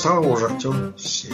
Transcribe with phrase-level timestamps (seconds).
[0.00, 1.28] Estaba borracho, se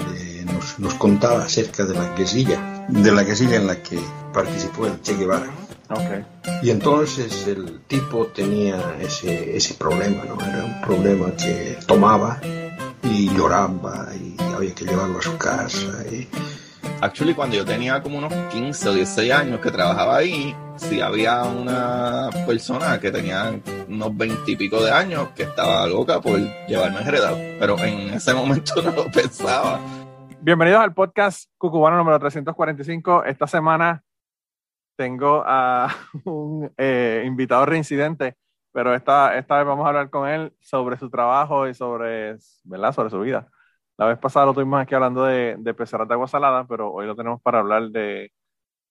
[0.44, 3.96] nos, nos, contaba acerca de la guerrilla, de la guerrilla en la que
[4.34, 5.48] participó el Che Guevara.
[5.88, 6.26] Okay.
[6.64, 10.34] Y entonces el tipo tenía ese, ese problema, ¿no?
[10.44, 12.40] Era un problema que tomaba
[13.04, 16.04] y lloraba y había que llevarlo a su casa.
[16.10, 16.26] Y...
[17.02, 21.44] Actually, cuando yo tenía como unos 15 o 16 años que trabajaba ahí, sí había
[21.44, 27.00] una persona que tenía unos 20 y pico de años que estaba loca por llevarme
[27.00, 29.78] enredado, pero en ese momento no lo pensaba.
[30.40, 33.24] Bienvenidos al podcast Cucubano número 345.
[33.24, 34.02] Esta semana
[34.96, 38.36] tengo a un eh, invitado reincidente,
[38.72, 42.92] pero esta, esta vez vamos a hablar con él sobre su trabajo y sobre, ¿verdad?
[42.92, 43.50] sobre su vida.
[43.98, 47.06] La vez pasada lo tuvimos aquí hablando de, de peceras de agua salada, pero hoy
[47.06, 48.30] lo tenemos para hablar de,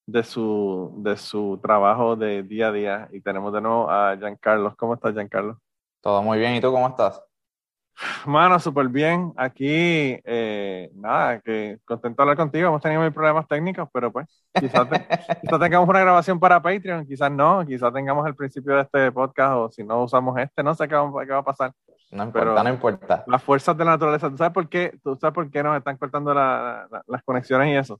[0.08, 3.10] de, su, de su trabajo de día a día.
[3.12, 4.76] Y tenemos de nuevo a Giancarlo.
[4.76, 5.60] ¿Cómo estás, Giancarlo?
[6.02, 6.56] Todo muy bien.
[6.56, 7.22] ¿Y tú cómo estás?
[8.26, 9.32] Mano, súper bien.
[9.38, 12.68] Aquí, eh, nada, que contento de hablar contigo.
[12.68, 14.88] Hemos tenido mil problemas técnicos, pero pues quizás,
[15.42, 19.54] quizás tengamos una grabación para Patreon, quizás no, quizás tengamos el principio de este podcast
[19.56, 21.72] o si no usamos este, no sé qué va, qué va a pasar.
[22.16, 23.24] No importa, pero no importa.
[23.28, 25.98] Las fuerzas de la naturaleza, ¿tú sabes por qué, ¿Tú sabes por qué nos están
[25.98, 28.00] cortando la, la, las conexiones y eso?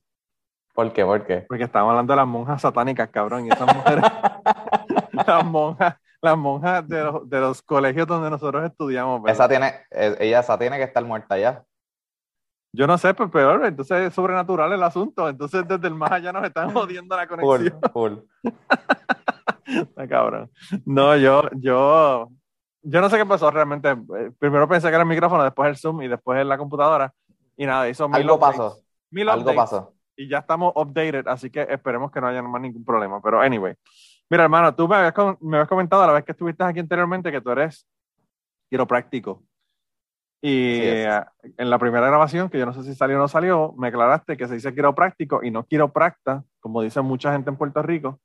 [0.74, 1.04] ¿Por qué?
[1.04, 1.46] ¿Por qué?
[1.48, 4.04] Porque estamos hablando de las monjas satánicas, cabrón, y esas mujeres,
[5.28, 9.22] las monjas, las monjas de los, de los colegios donde nosotros estudiamos.
[9.22, 9.36] ¿verdad?
[9.36, 11.64] Esa tiene, eh, ella esa tiene que estar muerta ya.
[12.74, 15.30] Yo no sé, pues peor, entonces es sobrenatural el asunto.
[15.30, 17.80] Entonces desde el más allá nos están jodiendo la conexión.
[17.94, 18.14] Full, full.
[19.66, 20.52] Está cabrón.
[20.86, 22.30] No, yo, yo,
[22.86, 23.90] yo no sé qué pasó realmente.
[23.90, 27.14] Eh, Primero pensé que era el micrófono, después el Zoom y después la computadora.
[27.58, 28.78] Y nada, hizo mil Algo pasó.
[29.12, 29.94] Mil Algo updates, pasó.
[30.16, 33.22] Y ya estamos updated, así que esperemos que no haya más ningún problema.
[33.22, 33.74] Pero anyway.
[34.30, 37.32] Mira, hermano, tú me habías, me habías comentado a la vez que estuviste aquí anteriormente
[37.32, 37.88] que tú eres
[38.70, 39.44] quiropráctico.
[40.42, 41.24] Y eh,
[41.58, 44.38] en la primera grabación, que yo no sé si salió o no salió, me aclaraste
[44.38, 48.20] que se dice quiropráctico y no quiropracta, como dice mucha gente en Puerto Rico.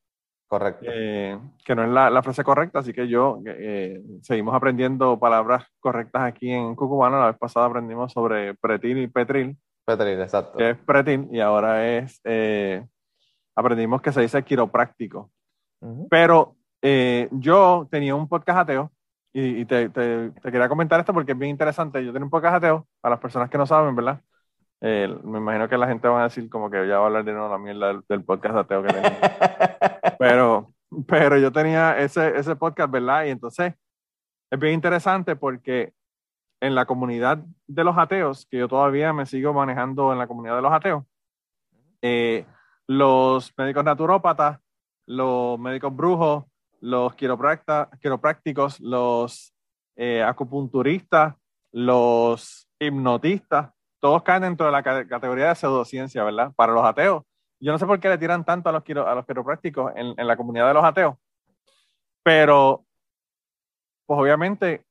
[0.51, 0.85] Correcto.
[0.93, 5.65] Eh, que no es la, la, frase correcta, así que yo eh, seguimos aprendiendo palabras
[5.79, 7.21] correctas aquí en Cucubano.
[7.21, 9.57] La vez pasada aprendimos sobre pretil y petril.
[9.85, 10.59] Petril, exacto.
[10.59, 12.85] Que es pretil y ahora es, eh,
[13.55, 15.31] aprendimos que se dice quiropráctico.
[15.83, 16.07] Uh -huh.
[16.11, 18.91] Pero eh, yo tenía un podcast ateo
[19.33, 22.05] y, y te, te, te, quería comentar esto porque es bien interesante.
[22.05, 24.21] Yo tenía un podcast ateo, para las personas que no saben, ¿verdad?
[24.83, 27.25] Eh, me imagino que la gente va a decir como que ya va a hablar
[27.25, 29.21] de nuevo la mierda del, del podcast ateo que tenía.
[30.19, 30.73] pero,
[31.07, 33.25] pero yo tenía ese, ese podcast, ¿verdad?
[33.25, 33.75] Y entonces
[34.51, 35.93] es bien interesante porque
[36.61, 40.57] en la comunidad de los ateos, que yo todavía me sigo manejando en la comunidad
[40.57, 41.05] de los ateos,
[42.03, 42.47] eh,
[42.87, 44.61] los médicos naturópatas,
[45.07, 46.45] los médicos brujos,
[46.81, 49.55] los quiroprácticos, los
[49.97, 51.35] eh, acupunturistas,
[51.73, 56.53] los hipnotistas, todos caen dentro de la categoría de pseudociencia, ¿verdad?
[56.57, 57.23] Para los ateos.
[57.61, 60.15] Yo no sé por qué le tiran tanto a los, quiro, a los quiroprácticos en,
[60.17, 61.15] en, la comunidad de los ateos,
[62.23, 62.85] pero
[64.07, 64.85] pues obviamente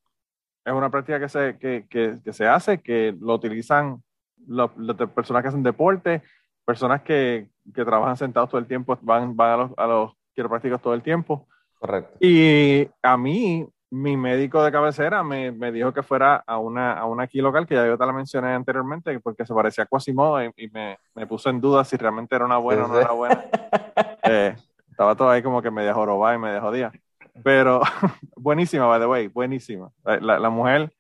[0.64, 4.04] es una práctica que se, que, que, que se hace, que lo utilizan
[4.48, 4.70] las
[5.16, 6.22] personas que hacen deporte,
[6.64, 10.82] personas que, que, trabajan sentados todo el tiempo, van, van a, los, a los quiroprácticos
[10.82, 11.48] todo el tiempo.
[11.80, 12.18] Correcto.
[12.20, 17.06] Y a mí, mi médico de cabecera me, me, dijo que fuera a una, a
[17.06, 20.44] una aquí local, que ya yo te la mencioné anteriormente, porque se parecía a Quasimodo
[20.44, 23.00] y, y me, me puso en duda si realmente era una buena sí, o no
[23.00, 23.02] sí.
[23.06, 23.46] era buena.
[24.24, 24.56] eh,
[24.90, 26.92] estaba todo ahí como que media jorobada y media jodida.
[27.44, 27.82] Pero
[28.36, 29.92] buenísima, by the way, buenísima.
[30.04, 30.94] La, la mujer,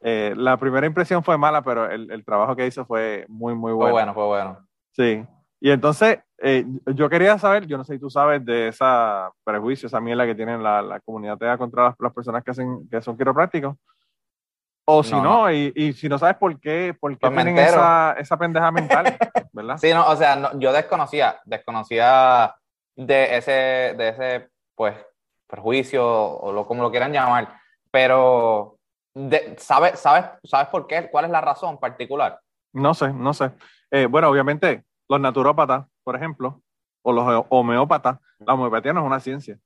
[0.00, 3.72] eh, la primera impresión fue mala, pero el, el, trabajo que hizo fue muy, muy
[3.72, 3.86] bueno.
[3.86, 4.58] Fue bueno, fue bueno.
[4.92, 5.24] Sí.
[5.60, 9.86] Y entonces, eh, yo quería saber, yo no sé si tú sabes de esa prejuicio,
[9.86, 13.00] esa mierda que tienen la, la comunidad TEA contra las, las, personas que, hacen, que
[13.00, 13.76] son quiroprácticos.
[14.84, 17.56] O si no, no y, y, si no sabes por qué, por qué pues tienen
[17.56, 19.16] esa, esa pendeja mental,
[19.52, 19.78] ¿verdad?
[19.78, 22.54] Sí, no, o sea, no, yo desconocía, desconocía
[22.94, 24.94] de ese, de ese, pues,
[25.46, 27.58] perjuicio o lo, como lo quieran llamar,
[27.90, 28.76] pero
[29.14, 31.08] de, ¿sabes, sabes, ¿sabes por qué?
[31.10, 32.38] ¿Cuál es la razón particular?
[32.74, 33.52] No sé, no sé.
[33.90, 36.62] Eh, bueno, obviamente, los naturópatas, por ejemplo,
[37.02, 39.58] o los homeópatas, la homeopatía no es una ciencia.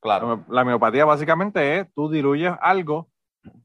[0.00, 0.44] Claro.
[0.48, 3.08] La homeopatía básicamente es tú diluyes algo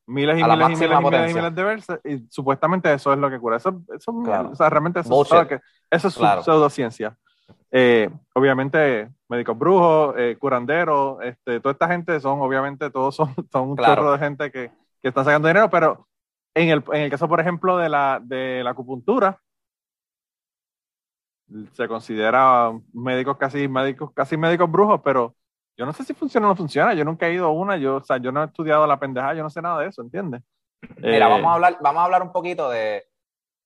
[0.06, 3.20] miles y miles y miles, y miles y miles de veces y supuestamente eso es
[3.20, 3.58] lo que cura.
[3.58, 4.50] Eso, eso claro.
[4.52, 5.60] o sea, realmente eso, que,
[5.90, 6.44] eso es claro.
[6.44, 7.18] pseudociencia.
[7.72, 13.70] Eh, obviamente, médicos brujos, eh, curanderos, este, toda esta gente son, obviamente, todos son, son
[13.70, 14.72] un chorro de gente que,
[15.02, 16.08] que está sacando dinero, pero
[16.54, 19.40] en el, en el caso, por ejemplo, de la, de la acupuntura,
[21.74, 25.36] se considera médicos casi médicos casi médicos brujos, pero
[25.78, 26.94] yo no sé si funciona o no funciona.
[26.94, 29.34] Yo nunca he ido a una, yo, o sea, yo no he estudiado la pendeja,
[29.34, 30.42] yo no sé nada de eso, ¿entiendes?
[31.00, 33.06] Mira, Eh, vamos a hablar, vamos a hablar un poquito de.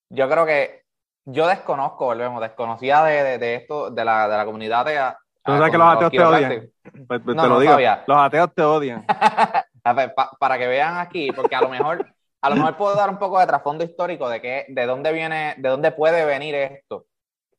[0.09, 0.83] Yo creo que
[1.25, 5.17] yo desconozco, volvemos, desconocía de, de, de esto, de la, de la comunidad atea.
[5.43, 6.69] Tú sabes que los ateos te odian.
[7.07, 7.73] Pues, pues, No, te lo no digo.
[7.73, 8.03] sabía.
[8.07, 9.05] Los ateos te odian.
[9.83, 12.05] A ver, pa- para que vean aquí, porque a lo mejor,
[12.41, 15.55] a lo mejor puedo dar un poco de trasfondo histórico de que, de dónde viene,
[15.57, 17.05] de dónde puede venir esto.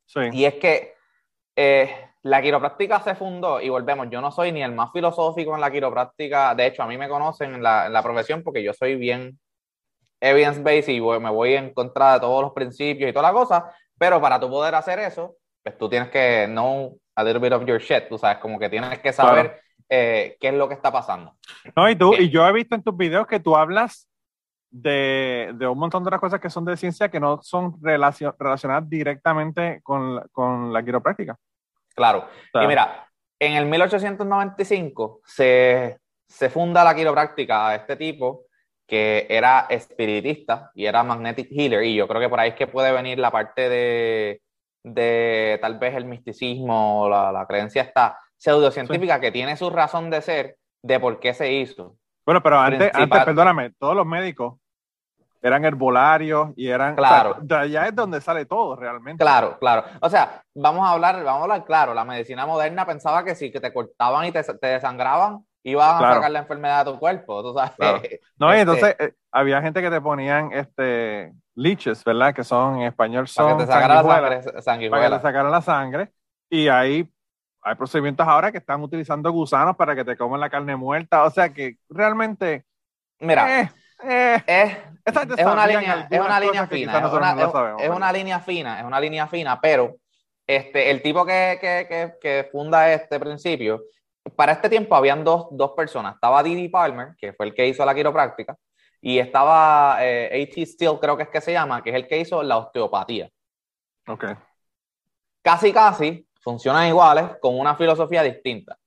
[0.09, 0.21] Sí.
[0.33, 0.95] Y es que
[1.55, 1.91] eh,
[2.23, 5.71] la quiropráctica se fundó, y volvemos, yo no soy ni el más filosófico en la
[5.71, 8.97] quiropráctica, de hecho a mí me conocen en la, en la profesión porque yo soy
[8.97, 9.39] bien
[10.21, 13.73] evidence-based y voy- me voy en contra de todos los principios y toda la cosa,
[13.99, 17.65] pero para tú poder hacer eso, pues tú tienes que know a little bit of
[17.67, 19.63] your shit, tú sabes, como que tienes que saber Claro.
[19.91, 21.37] eh, qué es lo que está pasando.
[21.77, 22.25] No, y tú, Bien.
[22.25, 24.09] y yo he visto en tus videos que tú hablas
[24.71, 28.35] de, de un montón de las cosas que son de ciencia que no son relacio-
[28.39, 31.37] relacionadas directamente con, la- con la quiropráctica.
[31.95, 32.19] Claro.
[32.21, 33.09] O sea, Y mira,
[33.41, 35.99] en el 1895 se,
[36.29, 38.45] se funda la quiropráctica a este tipo
[38.87, 42.67] que era espiritista y era magnetic healer y yo creo que por ahí es que
[42.67, 44.41] puede venir la parte de,
[44.83, 50.23] de tal vez el misticismo, la, la creencia esta pseudocientífica que tiene su razón de
[50.23, 51.97] ser de por qué se hizo.
[52.29, 54.57] Bueno, pero antes, antes, perdóname, todos los médicos
[55.41, 56.95] eran herbolarios y eran.
[56.95, 57.39] Claro.
[57.43, 59.25] o sea, allá es donde sale todo realmente.
[59.25, 59.85] Claro, claro.
[60.03, 61.95] O sea, vamos a hablar, vamos a hablar claro.
[61.95, 65.99] La medicina moderna pensaba que si que te cortaban y te, te desangraban, iban a
[66.01, 66.15] Claro.
[66.17, 67.43] sacar la enfermedad de tu cuerpo.
[67.43, 67.71] Tú sabes.
[67.79, 68.03] Claro.
[68.39, 72.35] No, y Este, entonces eh, había gente que te ponían este leeches, ¿verdad?
[72.35, 75.17] Que son en español son para que te sacara la sangre, para que sanguijuela.
[75.17, 76.13] te sacaran la sangre.
[76.51, 77.09] Y ahí
[77.69, 81.25] hay procedimientos ahora que están utilizando gusanos para que te coman la carne muerta.
[81.25, 82.65] O sea que realmente.
[83.21, 83.71] Mira, eh,
[84.47, 87.89] eh, es, una línea, es una línea fina, es una, no lo es- sabemos, es
[87.89, 87.97] ¿verdad?
[87.97, 89.97] una línea fina, es una línea fina, pero
[90.47, 93.83] este, el tipo que, que, que, que funda este principio,
[94.37, 97.85] para este tiempo habían dos, dos personas, estaba Didi Palmer, que fue el que hizo
[97.85, 98.57] la quiropráctica,
[99.01, 100.67] y estaba eh, A.T.
[100.67, 103.29] Steele, creo que es que se llama, que es el que hizo la osteopatía.
[104.07, 104.25] Ok.
[105.43, 108.79] casi casi funcionan iguales con una filosofía distinta.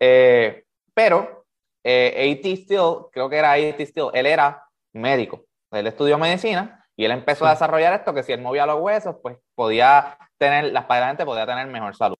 [0.00, 0.64] Eh,
[0.94, 1.44] pero
[1.84, 2.56] eh, A.T.
[2.56, 3.84] Steele, creo que era A.T.
[3.84, 4.64] Steele, él era
[4.94, 8.80] médico, él estudió medicina y él empezó a desarrollar esto que si él movía los
[8.80, 12.16] huesos, pues podía tener, la la gente podía tener mejor salud.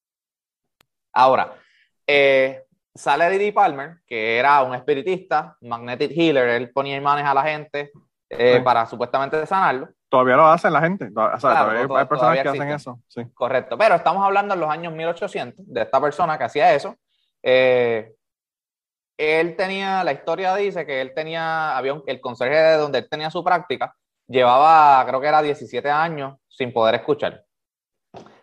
[1.15, 1.55] Ahora,
[2.07, 2.65] eh,
[2.95, 7.91] sale Didi Palmer, que era un espiritista, magnetic healer, él ponía imanes a la gente
[8.29, 9.89] eh, para supuestamente sanarlo.
[10.11, 11.07] Todavía lo hacen la gente.
[11.07, 11.39] O sea, Claro,
[11.71, 13.01] todavía to- hay personas todavía que hacen eso.
[13.09, 13.23] Sí.
[13.33, 16.97] Correcto, pero estamos hablando en los años 1800 de esta persona que hacía eso.
[17.43, 18.13] Eh,
[19.17, 23.09] él tenía, la historia dice que él tenía, había un- el conserje de donde él
[23.09, 23.95] tenía su práctica,
[24.27, 27.45] llevaba, creo que era 17 años sin poder escuchar.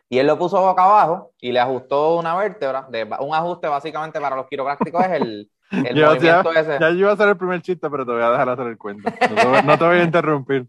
[0.10, 4.22] Y él lo puso boca abajo y le ajustó una vértebra, de, un ajuste básicamente
[4.22, 6.72] para los quiroprácticos es el, el Yo, movimiento ya, ese.
[6.80, 8.78] ya yo iba a hacer el primer chiste, pero te voy a dejar hacer el
[8.78, 9.10] cuento.
[9.10, 10.66] No te, voy- no te voy a interrumpir.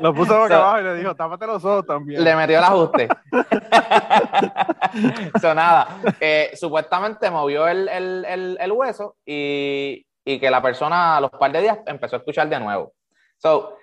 [0.00, 2.22] Lo puso boca So- abajo y le dijo, tápate los ojos también.
[2.22, 3.08] Le metió el ajuste.
[5.40, 5.88] so, nada,
[6.20, 11.30] eh, supuestamente movió el, el- el- el hueso y, y que la persona a los
[11.30, 12.92] par de días empezó a escuchar de nuevo.
[13.38, 13.76] So,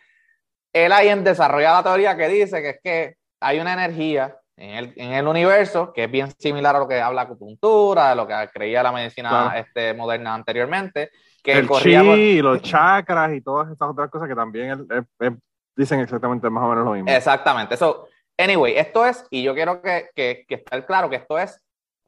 [0.73, 4.71] él ahí en- desarrolla la teoría que dice que es que hay una energía en
[4.71, 8.27] el, en el universo que es bien similar a lo que habla acupuntura, a lo
[8.27, 9.59] que creía la medicina Claro.
[9.59, 11.11] este, moderna anteriormente,
[11.43, 14.87] que el chi por- y los chakras y todas estas otras cosas que también
[15.19, 15.37] él
[15.75, 17.09] dicen exactamente más o menos lo mismo.
[17.09, 17.77] Exactamente.
[17.77, 21.63] So, anyway, esto es, y yo quiero que, que, que esté claro que esto es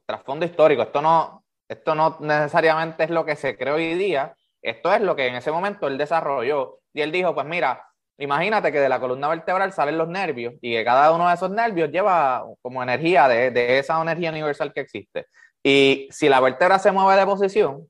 [0.08, 0.82] trasfondo histórico.
[0.82, 4.34] Esto no, esto no necesariamente es lo que se cree hoy día.
[4.60, 6.80] Esto es lo que en ese momento él desarrolló.
[6.94, 7.86] Y él dijo, pues mira,
[8.20, 11.50] imagínate que de la columna vertebral salen los nervios y que cada uno de esos
[11.50, 15.26] nervios lleva como energía de, de esa energía universal que existe.
[15.64, 17.88] Y si la vértebra se mueve de posición,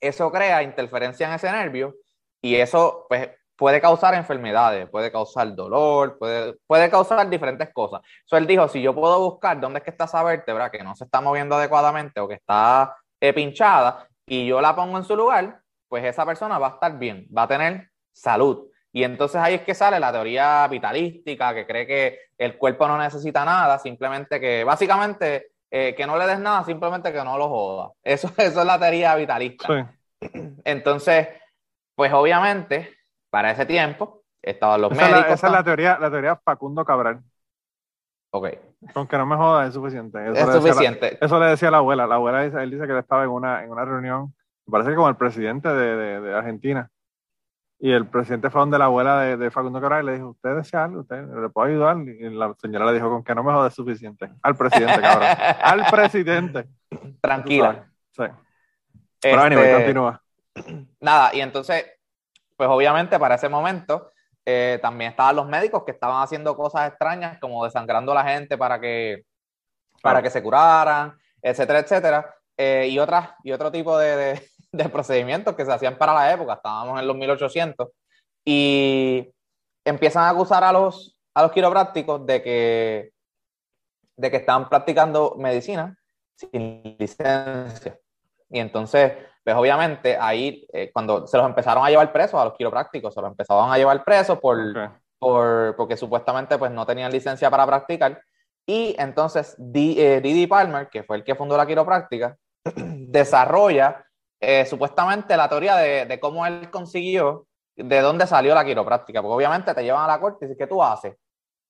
[0.00, 1.94] eso crea interferencia en ese nervio
[2.40, 8.00] y eso pues puede causar enfermedades, puede causar dolor, puede, puede causar diferentes cosas.
[8.24, 10.94] So, él dijo, si yo puedo buscar dónde es que está esa vértebra que no
[10.94, 15.16] se está moviendo adecuadamente o que está eh, pinchada y yo la pongo en su
[15.16, 18.67] lugar, pues esa persona va a estar bien, va a tener salud.
[18.92, 22.96] Y entonces ahí es que sale la teoría vitalística, que cree que el cuerpo no
[22.98, 27.48] necesita nada, simplemente que básicamente eh, que no le des nada, simplemente que no lo
[27.48, 27.90] joda.
[28.02, 29.66] Eso, eso es la teoría vitalista.
[30.20, 30.28] Sí.
[30.64, 31.28] Entonces,
[31.94, 32.96] pues obviamente,
[33.30, 35.34] para ese tiempo estaban los Esa, es la, médicos.
[35.34, 37.20] esa es la teoría, la teoría Facundo Cabral.
[38.30, 38.48] Ok,
[38.92, 40.18] Con que no me jodas es suficiente.
[40.22, 41.18] Eso es la- suficiente.
[41.24, 42.06] eso le decía la abuela.
[42.06, 44.34] La abuela dice, él dice que él estaba en una, en una reunión,
[44.66, 46.90] me parece que con el presidente de, de- de Argentina.
[47.80, 50.56] Y el presidente fue donde la abuela de, de Facundo Cabral y le dijo, ¿usted
[50.56, 51.02] desea algo?
[51.02, 51.96] ¿Usted le puedo ayudar?
[51.98, 54.28] Y la señora le dijo, con que no me jodas es suficiente.
[54.42, 55.28] Al presidente, cabrón.
[55.62, 56.66] Al presidente.
[57.20, 57.88] Tranquila.
[58.10, 58.24] Sí.
[59.20, 60.22] Pero Este, anyway, continúa.
[61.00, 61.84] Nada, y entonces
[62.58, 64.10] pues obviamente para ese momento
[64.44, 68.58] eh, también estaban los médicos que estaban haciendo cosas extrañas como desangrando a la gente
[68.58, 69.24] para que,
[70.02, 72.34] para que se curaran, etcétera, etcétera.
[72.56, 74.42] Eh, y, otras, y otro tipo de, de,
[74.90, 77.88] procedimientos que se hacían para la época, estábamos en los 1800,
[78.44, 79.28] y
[79.84, 83.12] empiezan a acusar a los, a los quiroprácticos de que,
[84.16, 85.96] de que estaban practicando medicina
[86.34, 87.98] sin licencia.
[88.50, 89.12] Y entonces,
[89.44, 93.20] pues obviamente ahí, eh, cuando se los empezaron a llevar presos a los quiroprácticos, se
[93.20, 94.58] los empezaban a llevar presos por,
[95.18, 98.22] por, porque supuestamente pues no tenían licencia para practicar.
[98.66, 102.36] Y entonces eh, Didi Palmer, que fue el que fundó la quiropráctica,
[102.74, 104.04] desarrolla
[104.40, 109.34] eh, supuestamente la teoría de, de, cómo él consiguió, de dónde salió la quiropráctica, porque
[109.34, 111.16] obviamente te llevan a la corte y dicen, ¿qué tú haces?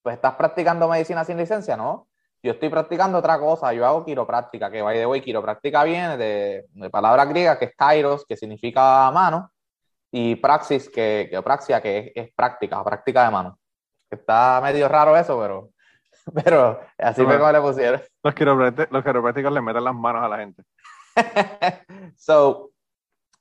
[0.02, 2.08] Pues estás practicando medicina sin licencia, ¿no?
[2.42, 6.66] Yo estoy practicando otra cosa, yo hago quiropráctica, que by the way, quiropráctica viene de,
[6.68, 9.50] de palabra griega que es kairos, que significa mano,
[10.10, 13.58] y praxis, que, que praxia, que es, práctica, práctica de mano.
[14.10, 15.70] Está medio raro eso, pero,
[16.44, 18.00] pero así fue como le pusieron.
[18.22, 20.62] Los quiroprácticos, los quiroprácticos le meten las manos a la gente.
[22.16, 22.70] so,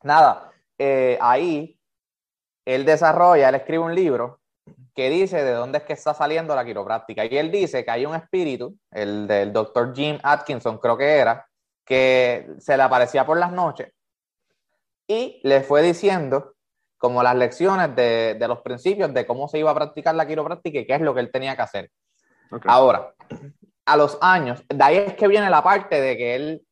[0.03, 1.79] nada, eh, ahí
[2.65, 4.41] él desarrolla, él escribe un libro
[4.93, 7.23] que dice de dónde es que está saliendo la quiropráctica.
[7.25, 11.47] Y él dice que hay un espíritu, el del doctor Jim Atkinson, creo que era,
[11.85, 13.93] que se le aparecía por las noches
[15.07, 16.55] y le fue diciendo
[16.97, 20.79] como las lecciones de, de los principios de cómo se iba a practicar la quiropráctica
[20.79, 21.91] y qué es lo que él tenía que hacer.
[22.65, 23.13] Ahora,
[23.85, 26.66] a los años, de ahí es que viene la parte de que él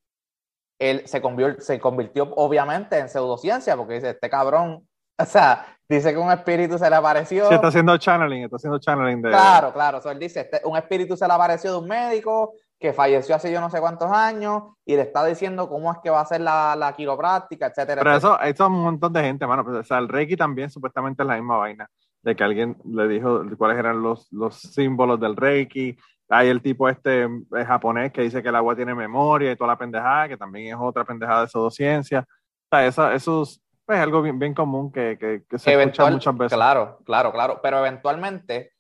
[0.79, 4.88] él se, convirtió, se convirtió obviamente en pseudociencia, porque dice, este cabrón,
[5.20, 7.48] o sea, dice que un espíritu se le apareció.
[7.48, 9.29] Sí, está haciendo channeling, está haciendo channeling de...
[9.29, 12.91] Claro, claro, so, él dice, este, un espíritu se le apareció de un médico que
[12.94, 16.20] falleció hace yo no sé cuántos años y le está diciendo cómo es que va
[16.20, 18.01] a ser la, la quiropráctica, etcétera.
[18.03, 19.63] Pero eso, eso es un montón de gente, mano.
[19.63, 21.89] Pues, o sea, el Reiki también supuestamente es la misma vaina,
[22.22, 25.98] de que alguien le dijo cuáles eran los, los símbolos del Reiki,
[26.29, 29.70] hay el tipo este eh, japonés que dice que el agua tiene memoria y toda
[29.70, 32.25] la pendejada, que también es otra pendejada de pseudociencia.
[32.29, 36.38] O sea, eso, eso es pues, algo bien, bien común que, que, se escucha muchas
[36.38, 36.58] veces.
[36.58, 37.60] Claro, claro, claro.
[37.62, 38.72] Pero eventualmente,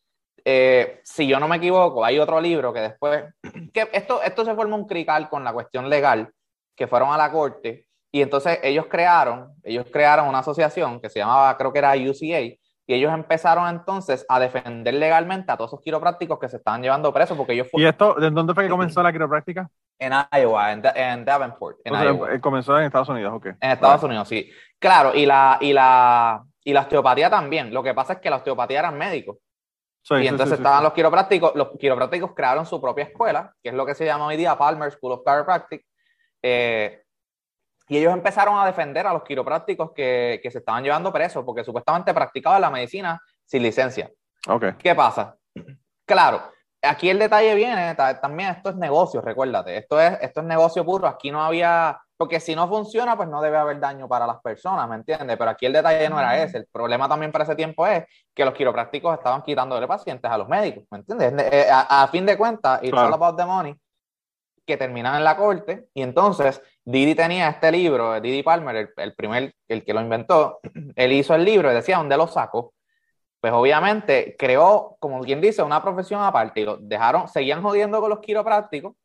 [0.43, 3.25] eh, si yo no me equivoco, hay otro libro que después,
[3.73, 6.31] que esto, esto se forma un crical con la cuestión legal,
[6.75, 11.19] que fueron a la corte, y entonces ellos crearon, ellos crearon una asociación que se
[11.19, 15.81] llamaba, creo que era UCA, y ellos empezaron entonces a defender legalmente a todos esos
[15.81, 19.01] quiroprácticos que se estaban llevando presos porque ellos ¿Y esto, de dónde fue que comenzó
[19.01, 19.69] la quiropráctica?
[19.97, 21.79] En Iowa, en, Davenport.
[21.83, 23.45] En eh, Comenzó en Estados Unidos, ok.
[23.59, 24.51] En Estados Unidos, sí.
[24.77, 27.73] Claro, y la, y, la, y la osteopatía también.
[27.73, 29.37] Lo que pasa es que la osteopatía eran médicos.
[30.09, 33.95] y entonces estaban los quiroprácticos, los quiroprácticos crearon su propia escuela, que es lo que
[33.95, 35.85] se llama hoy día Palmer School of Chiropractic.
[36.43, 37.04] Eh,
[37.87, 41.63] y ellos empezaron a defender a los quiroprácticos que, que se estaban llevando presos porque
[41.63, 44.11] supuestamente practicaban la medicina sin licencia.
[44.47, 44.73] Okay.
[44.77, 45.35] ¿Qué pasa?
[46.05, 46.41] Claro,
[46.85, 51.07] aquí el detalle viene, también esto es negocio, recuérdate, esto es, esto es negocio puro,
[51.07, 54.87] aquí no había, porque si no funciona, pues no debe haber daño para las personas,
[54.87, 55.37] ¿me entiendes?
[55.37, 58.45] Pero aquí el detalle no era ese, el problema también para ese tiempo es que
[58.45, 61.33] los quiroprácticos estaban quitándole pacientes a los médicos, ¿me entiendes?
[61.51, 63.75] Eh, a, fin de cuentas, it's all about the money,
[64.65, 69.55] que terminan en la corte, y entonces Didi tenía este libro, Didi Palmer, el, primer,
[69.67, 70.59] el que lo inventó,
[70.95, 72.73] él hizo el libro y decía dónde lo sacó.
[73.41, 78.11] Pues obviamente creó, como quien dice, una profesión aparte y lo dejaron, seguían jodiendo con
[78.11, 78.95] los quiroprácticos,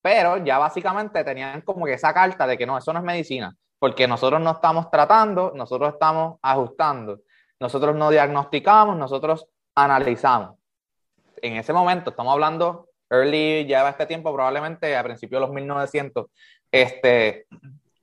[0.00, 3.54] pero ya básicamente tenían como que esa carta de que no, eso no es medicina,
[3.78, 7.20] porque nosotros no estamos tratando, nosotros estamos ajustando,
[7.60, 10.58] nosotros no diagnosticamos, nosotros analizamos.
[11.42, 16.26] En ese momento, estamos hablando early, lleva este tiempo, probablemente a principios de los 1900,
[16.82, 17.46] este,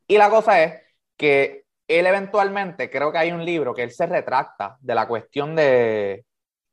[0.07, 0.81] y la cosa es
[1.17, 5.55] que él eventualmente, creo que hay un libro que él se retracta de la cuestión
[5.55, 6.25] de,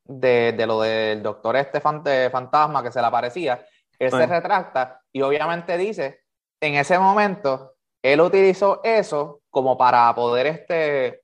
[0.04, 3.64] de, lo del doctor este fantasma que se le aparecía.
[3.99, 6.23] Él se retracta y obviamente dice,
[6.61, 11.23] en ese momento, él utilizó eso como para poder, este,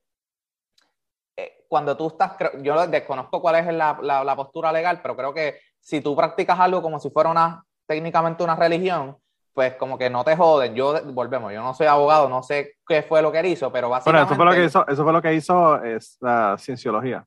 [1.37, 5.33] eh, cuando tú estás, yo desconozco cuál es la, la, la postura legal, pero creo
[5.33, 9.17] que si tú practicas algo como si fuera una, técnicamente una religión,
[9.57, 10.75] pues como que no te joden.
[10.75, 13.89] Yo, volvemos, yo no soy abogado, no sé qué fue lo que él hizo, pero
[13.89, 14.35] básicamente...
[14.35, 17.25] Bueno, eso fue lo que hizo, eso fue lo que hizo es la cienciología.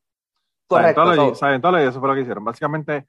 [0.67, 1.11] Correcto.
[1.11, 2.45] eso fue lo que hicieron.
[2.45, 3.07] Básicamente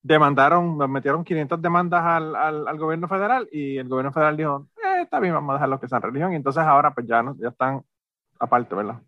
[0.00, 5.18] demandaron, metieron 500 demandas al, al, gobierno federal y el gobierno federal dijo, eh, está
[5.18, 6.32] bien, vamos a dejar lo que sea religión.
[6.32, 7.82] Y entonces ahora pues ya, no, ya están
[8.38, 9.00] aparte, ¿verdad?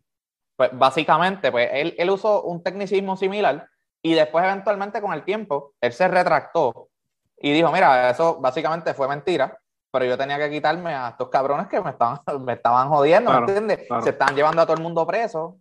[0.56, 3.68] Pues básicamente, pues él, él usó un tecnicismo similar
[4.02, 6.88] y después eventualmente con el tiempo, él se retractó
[7.38, 9.58] y dijo, mira, eso básicamente fue mentira,
[9.90, 13.38] pero yo tenía que quitarme a estos cabrones que me estaban, me estaban jodiendo, ¿me
[13.38, 13.86] entiendes?
[14.02, 15.58] Se están llevando a todo el mundo preso.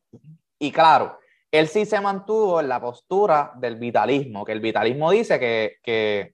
[0.59, 1.19] Y claro,
[1.51, 6.33] él sí se mantuvo en la postura del vitalismo, que el vitalismo dice que, que,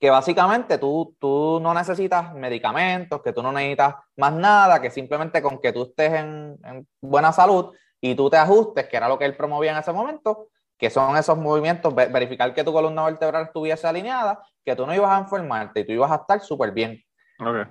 [0.00, 5.42] que básicamente tú, tú no necesitas medicamentos, que tú no necesitas más nada, que simplemente
[5.42, 9.18] con que tú estés en, en buena salud y tú te ajustes, que era lo
[9.18, 13.44] que él promovía en ese momento, que son esos movimientos, verificar que tu columna vertebral
[13.44, 17.02] estuviese alineada, que tú no ibas a enfermarte y tú ibas a estar súper bien.
[17.40, 17.68] Ok.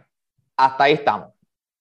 [0.58, 1.30] Hasta ahí estamos.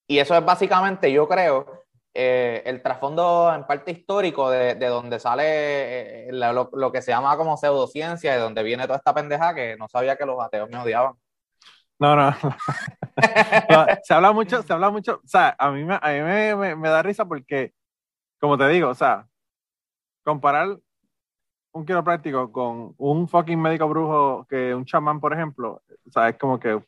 [0.06, 5.18] Y eso es básicamente, yo creo, eh, el trasfondo en parte histórico de, de donde
[5.18, 9.54] sale eh, lo, lo, que se llama como pseudociencia, de donde viene toda esta pendeja
[9.54, 11.14] que no sabía que los ateos me odiaban.
[11.98, 12.30] No, no.
[13.70, 16.56] no se habla mucho, se habla mucho, o sea, a mí, me, a mí me,
[16.56, 17.72] me, me da risa porque,
[18.38, 19.26] como te digo, o sea,
[20.22, 20.76] comparar
[21.74, 26.38] un quiropráctico con un fucking médico brujo que un chamán, por ejemplo, o sea, es
[26.38, 26.80] como que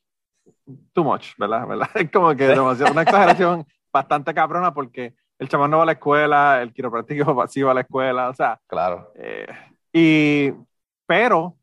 [0.92, 1.66] too much, ¿verdad?
[1.68, 1.90] ¿verdad?
[1.94, 5.92] Es como que demasiado, una exageración bastante cabrona porque el chamán no va a la
[5.92, 8.60] escuela, el quiropráctico sí va a la escuela, o sea.
[8.66, 9.12] Claro.
[9.16, 9.46] Eh,
[9.92, 10.52] y,
[11.04, 11.56] pero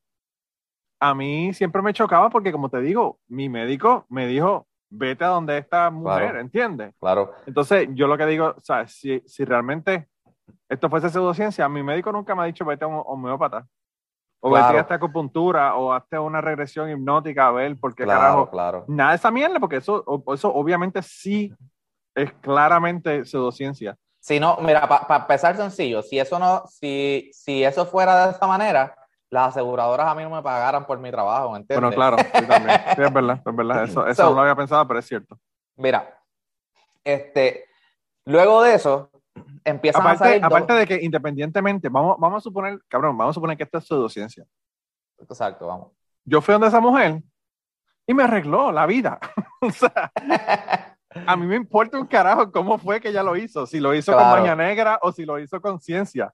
[0.99, 5.29] a mí siempre me chocaba porque, como te digo, mi médico me dijo, vete a
[5.29, 6.39] donde esta mujer, Claro.
[6.39, 6.93] ¿entiendes?
[6.99, 7.31] Claro.
[7.45, 10.09] Entonces, yo lo que digo, o sea, si, si realmente
[10.69, 13.65] esto fuese pseudociencia, mi médico nunca me ha dicho vete a un homeópata.
[14.41, 14.65] O Claro.
[14.67, 18.49] vete a esta acupuntura, o hazte una regresión hipnótica a ver por qué Claro, carajo.
[18.49, 18.85] claro.
[18.87, 21.53] Nada de esa mierda, porque eso, eso obviamente sí
[22.13, 23.95] es claramente pseudociencia.
[24.19, 28.45] Si no, mira, para empezar sencillo, si eso no, si, si eso fuera de esta
[28.47, 28.95] manera,
[29.29, 31.81] las aseguradoras a mí no me pagaran por mi trabajo, ¿me entiendes?
[31.81, 32.77] Bueno, claro, sí, también.
[32.95, 33.83] Sí, es verdad, es verdad.
[33.89, 35.37] Eso, eso So- no lo había pensado, pero es cierto.
[35.77, 36.21] Mira,
[37.03, 37.65] este,
[38.25, 39.09] luego de eso,
[39.63, 43.33] empiezan a Aparte, salir dos- aparte de que independientemente, vamos, vamos a suponer, cabrón, vamos
[43.33, 44.45] a suponer que esto es pseudociencia.
[45.19, 45.91] Exacto, vamos.
[46.25, 47.21] Yo fui donde esa mujer
[48.07, 49.19] y me arregló la vida.
[49.61, 50.11] o sea,
[51.27, 53.65] a mí me importa un carajo cómo fue que ella lo hizo.
[53.65, 54.41] Si lo hizo con Claro.
[54.41, 56.33] maña negra o si lo hizo con ciencia.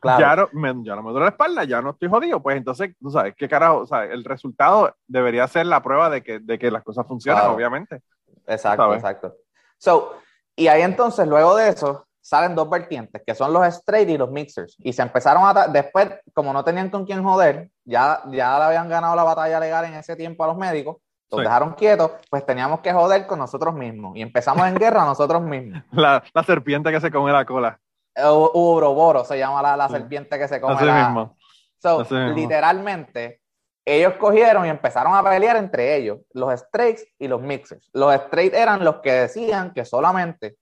[0.00, 0.20] Claro.
[0.20, 2.40] Ya, no, me, ya no me duele la espalda, ya no estoy jodido.
[2.40, 3.78] Pues entonces, tú sabes, ¿qué carajo?
[3.78, 7.40] O sea, el resultado debería ser la prueba de que, de que las cosas funcionan,
[7.42, 7.56] Claro.
[7.56, 8.02] obviamente.
[8.46, 9.34] Exacto, exacto.
[9.76, 10.16] So,
[10.54, 14.30] y ahí entonces, luego de eso, salen dos vertientes, que son los straight y los
[14.30, 14.76] mixers.
[14.80, 15.66] Y se empezaron a...
[15.68, 19.86] Después, como no tenían con quién joder, ya, ya le habían ganado la batalla legal
[19.86, 20.96] en ese tiempo a los médicos,
[21.30, 21.44] los Sí.
[21.44, 24.14] dejaron quietos, pues teníamos que joder con nosotros mismos.
[24.16, 25.82] Y empezamos en guerra nosotros mismos.
[25.92, 27.78] La, la serpiente que se come la cola.
[28.16, 29.94] U- Uroboro se llama la, la Sí.
[29.94, 30.94] serpiente que se come Así la...
[31.04, 31.36] mismo.
[31.80, 32.34] So, Así mismo.
[32.34, 33.40] literalmente,
[33.86, 37.88] ellos cogieron y empezaron a pelear entre ellos, los straights y los mixers.
[37.94, 40.56] Los straight eran los que decían que solamente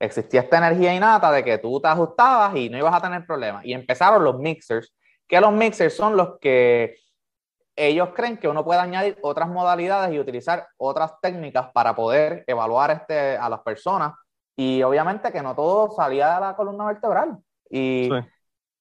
[0.00, 3.64] existía esta energía innata de que tú te ajustabas y no ibas a tener problemas.
[3.64, 4.92] Y empezaron los mixers,
[5.28, 6.96] que los mixers son los que
[7.76, 12.90] ellos creen que uno puede añadir otras modalidades y utilizar otras técnicas para poder evaluar
[12.90, 14.14] este, a las personas.
[14.56, 17.38] Y obviamente que no todo salía de la columna vertebral.
[17.70, 18.28] Y Sí.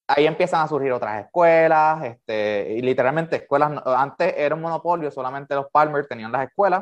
[0.07, 5.53] ahí empiezan a surgir otras escuelas, este, y literalmente escuelas, antes era un monopolio, solamente
[5.55, 6.81] los Palmer tenían las escuelas,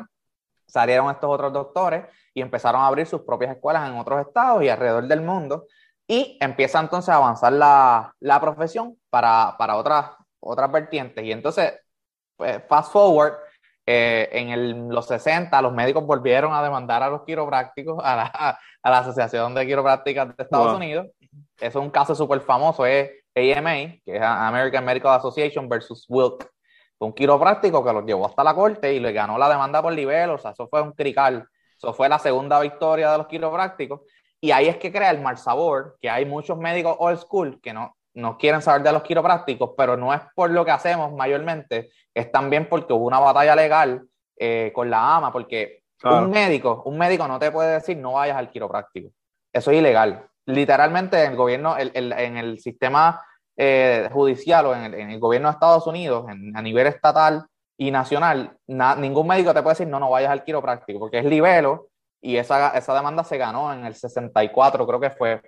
[0.68, 2.04] salieron estos otros doctores
[2.34, 5.66] y empezaron a abrir sus propias escuelas en otros estados y alrededor del mundo,
[6.06, 11.22] y empieza entonces a avanzar la, la profesión para, para otras, otras vertientes.
[11.24, 11.74] Y entonces,
[12.36, 13.34] pues, fast forward,
[13.86, 18.58] eh, en el- los 60 los médicos volvieron a demandar a los quiroprácticos, a la,
[18.82, 20.76] a la Asociación de Quiroprácticas de Estados Wow.
[20.76, 21.06] Unidos.
[21.60, 26.48] Es un caso súper famoso, es AMA, que es American Medical Association versus Wilk.
[27.00, 30.30] Un quiropráctico que los llevó hasta la corte y le ganó la demanda por nivel,
[30.30, 31.46] o sea, eso fue un crical.
[31.76, 34.00] Eso fue la segunda victoria de los quiroprácticos.
[34.40, 37.72] Y ahí es que crea el mal sabor, que hay muchos médicos old school que
[37.72, 41.90] no, no quieren saber de los quiroprácticos, pero no es por lo que hacemos mayormente,
[42.14, 44.02] es también porque hubo una batalla legal
[44.36, 46.26] eh, con la AMA, porque Claro.
[46.26, 49.10] un médico, un médico no te puede decir no vayas al quiropráctico.
[49.52, 50.24] Eso es ilegal.
[50.46, 53.20] Literalmente en el gobierno, el- el- en el sistema
[53.60, 57.44] eh, judicial o en el, en el gobierno de Estados Unidos, en- a nivel estatal
[57.76, 61.24] y nacional, na- ningún médico te puede decir no, no vayas al quiropráctico, porque es
[61.24, 61.88] libelo
[62.20, 65.42] y esa, esa demanda se ganó en el 64, creo que fue.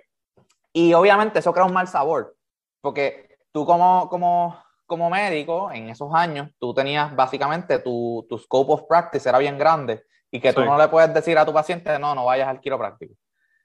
[0.73, 2.35] Y obviamente eso crea un mal sabor,
[2.81, 8.73] porque tú como, como, como médico en esos años, tú tenías básicamente tu, tu scope
[8.73, 10.67] of practice era bien grande y que tú Sí.
[10.67, 13.13] no le puedes decir a tu paciente, no, no vayas al quiropráctico.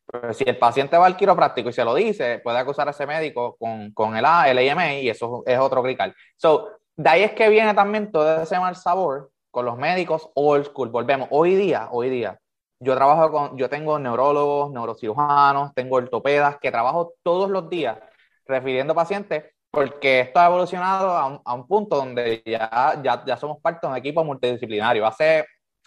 [0.06, 3.06] Pero si el paciente va al quiropráctico y se lo dice, puede acusar a ese
[3.06, 6.14] médico con, con el, el AMA y eso es otro crical.
[6.36, 10.66] So, de ahí es que viene también todo ese mal sabor con los médicos old
[10.66, 10.90] school.
[10.90, 12.38] Volvemos, hoy día, hoy día,
[12.78, 17.98] yo trabajo con, yo tengo neurólogos, neurocirujanos, tengo ortopedas que trabajo todos los días
[18.46, 23.36] refiriendo pacientes porque esto ha evolucionado a un, a un punto donde ya, ya, ya
[23.36, 25.06] somos parte de un equipo multidisciplinario.
[25.06, 25.44] Hace,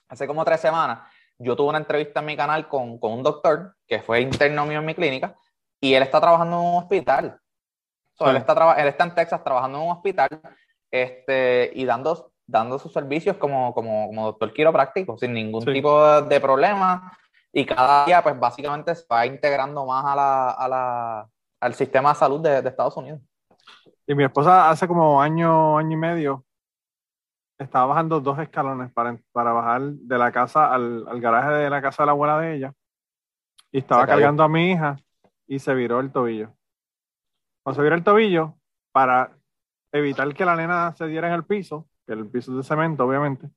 [0.07, 0.99] hace como tres semanas
[1.39, 4.79] yo tuve una entrevista en mi canal con, con un doctor que fue interno mío
[4.79, 5.35] en mi clínica
[5.81, 7.39] y él está trabajando en un hospital.
[8.19, 10.29] él, está él está en Texas trabajando en un hospital
[10.91, 16.39] este, y dando, dando sus servicios como, como, como doctor quiropráctico, sin ningún tipo de
[16.41, 17.17] problema.
[17.51, 21.29] Y cada día, pues básicamente se va integrando más a la, a la,
[21.61, 23.21] al sistema de salud de, de Estados Unidos.
[24.05, 26.45] Y mi esposa hace como año, año y medio,
[27.59, 31.81] estaba bajando dos escalones para, para bajar de la casa al, al, garaje de la
[31.81, 32.73] casa de la abuela de ella.
[33.71, 34.95] Y estaba cargando a mi hija
[35.45, 36.55] y se viró el tobillo.
[37.61, 38.55] Cuando se viró el tobillo,
[38.91, 39.37] para
[39.91, 43.05] evitar que la nena se diera en el piso, que el piso es de cemento,
[43.05, 43.49] obviamente,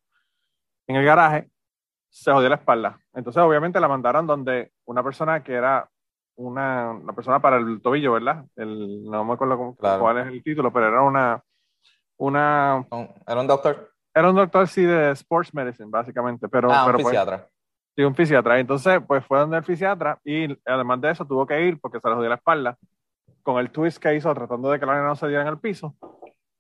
[0.89, 1.51] en el garaje,
[2.11, 3.01] se jodió la espalda.
[3.15, 5.89] Entonces, obviamente, la mandaron donde una persona que era
[6.37, 8.45] una, persona para el tobillo, ¿verdad?
[8.57, 11.43] El, no me acuerdo cuál es el título, pero era una,
[12.19, 12.87] una...
[13.27, 13.92] ¿Era un doctor?
[14.15, 16.49] Era un doctor, sí, de sports medicine, básicamente.
[16.49, 17.49] Pero, ah, un pues, fisiatra.
[17.97, 18.59] sí, un fisiatra.
[18.59, 22.09] Entonces, pues fue donde el fisiatra y además de eso tuvo que ir porque se
[22.09, 22.77] le jodió la espalda
[23.43, 25.59] con el twist que hizo tratando de que la nena no se diera en el
[25.59, 25.97] piso.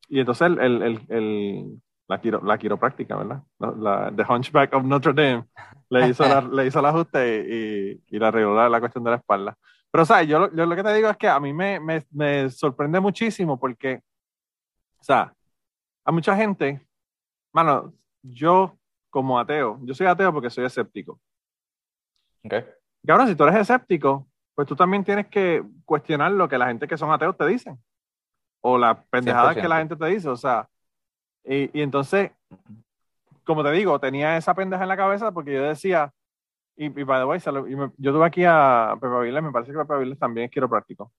[0.09, 3.43] Y entonces el, el, el, el la, quiro, la quiropráctica, ¿verdad?
[3.59, 5.47] La, The Hunchback of Notre Dame
[5.89, 9.17] le hizo, la, le hizo el ajuste y, y, la arregló la, cuestión de la
[9.17, 9.57] espalda.
[9.91, 10.29] Pero, ¿sabes?
[10.29, 13.59] Yo, yo lo que te digo es que a mí me, me, me sorprende muchísimo
[13.59, 14.01] porque,
[14.99, 15.33] o sea,
[16.05, 16.87] a mucha gente,
[17.53, 18.79] mano, yo
[19.11, 21.21] como ateo, yo soy ateo porque soy escéptico.
[22.45, 22.55] Ok.
[23.03, 26.69] Y ahora, si tú eres escéptico, pues tú también tienes que cuestionar lo que la
[26.69, 27.79] gente que son ateos te dicen.
[28.61, 30.29] O las pendejadas que la gente te dice.
[30.29, 30.69] O sea,
[31.45, 32.31] y, y, entonces,
[33.45, 36.13] como te digo, tenía esa pendeja en la cabeza porque yo decía,
[36.77, 37.41] y, y by the way,
[37.97, 41.13] yo tuve aquí a Pepe Aviles, me parece que Pepe Aviles también es quiropráctico.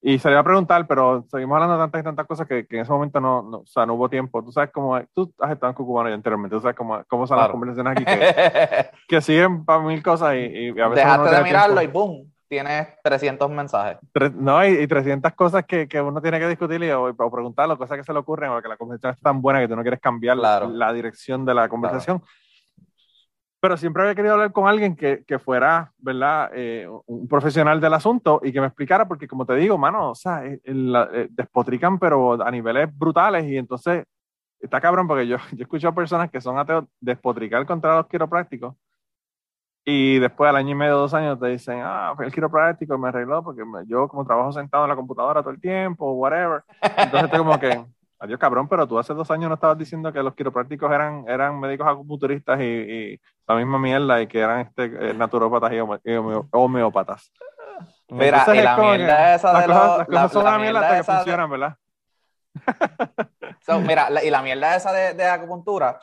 [0.00, 2.66] Y se le iba a preguntar, pero seguimos hablando de tantas y tantas cosas que,
[2.66, 4.44] que en ese momento no, no, o sea, no hubo tiempo.
[4.44, 7.48] Tú sabes cómo, tú has estado en Cucubano anteriormente, tú sabes cómo, cómo son las
[7.48, 11.82] conversaciones aquí que, que siguen para mil cosas y, y a veces Dejaste de mirarlo
[11.82, 13.98] y boom, tienes 300 mensajes.
[14.34, 17.76] no, y, y, 300 cosas que, que, uno tiene que discutir y, o, o preguntarle,
[17.76, 19.82] cosas que se le ocurren o que la conversación es tan buena que tú no
[19.82, 20.68] quieres cambiar claro.
[20.68, 22.20] la, la, dirección de la conversación.
[22.20, 22.32] Claro
[23.60, 27.94] pero siempre había querido hablar con alguien que, que fuera, ¿verdad?, eh, un profesional del
[27.94, 31.98] asunto y que me explicara, porque como te digo, mano, o sea, el, el, despotrican,
[31.98, 34.04] pero a niveles brutales y entonces
[34.60, 38.74] está cabrón porque yo, yo escucho a personas que son ateos despotricar contra los quiroprácticos
[39.90, 43.08] y después al año y medio, dos años te dicen, ah, fue el quiropráctico me
[43.08, 46.62] arregló porque yo como trabajo sentado en la computadora todo el tiempo, whatever.
[46.82, 47.86] Entonces estoy como que,
[48.20, 51.58] Adiós, cabrón, pero tú hace dos años no estabas diciendo que los quiroprácticos eran, eran
[51.60, 55.78] médicos acupunturistas y, y la misma mierda y que eran este, naturópatas y,
[56.50, 57.32] homeópatas.
[58.08, 59.76] Mira, y la mierda esa de los...
[59.76, 61.76] Las cosas son la, mierda hasta que funcionan, ¿verdad?
[63.60, 65.98] So, mira, la, y la mierda esa de, de, acupuntura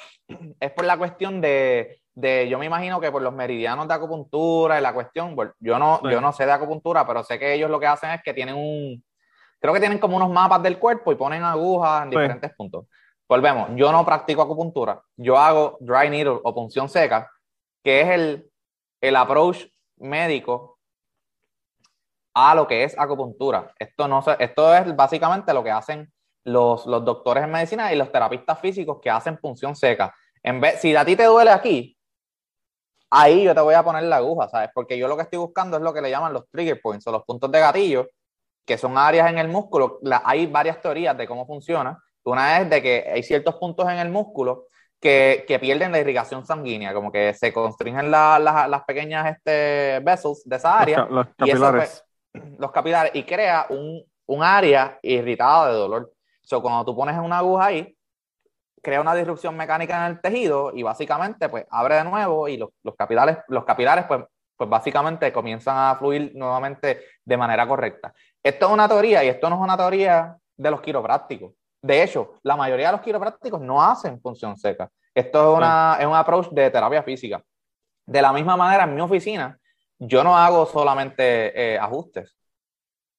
[0.59, 4.79] es por la cuestión de, de, yo me imagino que por los meridianos de acupuntura
[4.79, 6.11] y la cuestión, yo no, sí.
[6.11, 8.55] yo no sé de acupuntura, pero sé que ellos lo que hacen es que tienen
[8.55, 9.03] un,
[9.65, 12.55] creo que tienen como unos mapas del cuerpo y ponen agujas en diferentes sí.
[12.55, 12.85] puntos.
[13.27, 17.31] Volvemos, yo no practico acupuntura, yo hago dry needle o punción seca,
[17.83, 18.51] que es el,
[19.01, 19.65] el approach
[19.97, 20.77] médico
[22.35, 23.73] a lo que es acupuntura.
[23.79, 28.11] Esto, no, esto es básicamente lo que hacen los, los doctores en medicina y los
[28.11, 30.13] terapistas físicos que hacen punción seca.
[30.43, 31.97] En vez, si a ti te duele aquí,
[33.09, 34.69] ahí yo te voy a poner la aguja, ¿sabes?
[34.73, 37.11] Porque yo lo que estoy buscando es lo que le llaman los trigger points o
[37.11, 38.07] los puntos de gatillo,
[38.65, 39.99] que son áreas en el músculo.
[40.01, 42.01] La, hay varias teorías de cómo funciona.
[42.23, 44.65] Una es de que hay ciertos puntos en el músculo
[44.99, 49.99] que, que pierden la irrigación sanguínea, como que se constringen la, la, las pequeñas este,
[49.99, 50.99] vessels de esa área.
[51.01, 52.05] Los, los capilares.
[52.33, 53.11] Y eso, los capilares.
[53.13, 56.11] Y crea un, un área irritada de dolor.
[56.41, 57.95] So, cuando tú pones una aguja ahí,
[58.81, 62.69] crea una disrupción mecánica en el tejido y básicamente pues abre de nuevo y los,
[62.83, 64.23] los capilares, los capilares pues,
[64.55, 68.13] pues básicamente comienzan a fluir nuevamente de manera correcta.
[68.45, 71.53] Esto es una teoría y esto no es una teoría de los quiroprácticos.
[71.81, 74.87] De hecho, la mayoría de los quiroprácticos no hacen función seca.
[75.15, 77.43] Esto es, una, es un approach de terapia física.
[78.05, 79.57] De la misma manera, en mi oficina,
[79.97, 82.37] yo no hago solamente eh, ajustes.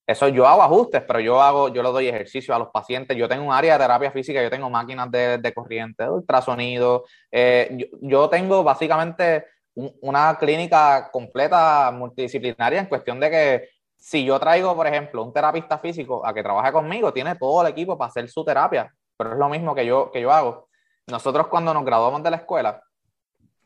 [0.07, 3.17] Eso yo hago ajustes, pero yo hago, yo le doy ejercicio a los pacientes.
[3.17, 7.05] Yo tengo un área de terapia física, yo tengo máquinas de, de corriente, de ultrasonido.
[7.33, 13.76] Eh, yo, yo, tengo básicamente un, una clínica completa multidisciplinaria en cuestión de que
[14.07, 17.73] si yo traigo, por ejemplo, un terapista físico a que trabaje conmigo, tiene todo el
[17.73, 20.69] equipo para hacer su terapia, pero es lo mismo que yo, que yo hago.
[21.09, 22.81] Nosotros cuando nos graduamos de la escuela,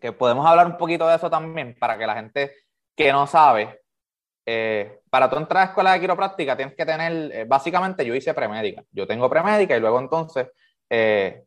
[0.01, 2.55] que podemos hablar un poquito de eso también, para que la gente
[2.97, 3.83] que no sabe,
[4.47, 8.15] eh, para tú entrar a la escuela de quiropráctica tienes que tener, eh, básicamente yo
[8.15, 10.49] hice premédica, yo tengo premédica y luego entonces
[10.89, 11.45] eh,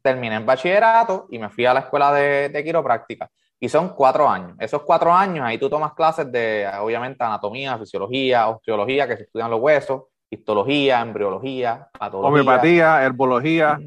[0.00, 3.30] terminé en bachillerato y me fui a la escuela de, de quiropráctica.
[3.62, 4.56] Y son cuatro años.
[4.58, 9.50] Esos cuatro años, ahí tú tomas clases de, obviamente, anatomía, fisiología, osteología, que se estudian
[9.50, 12.28] los huesos, histología, embriología, patología.
[12.28, 13.78] Homeopatía, herbología.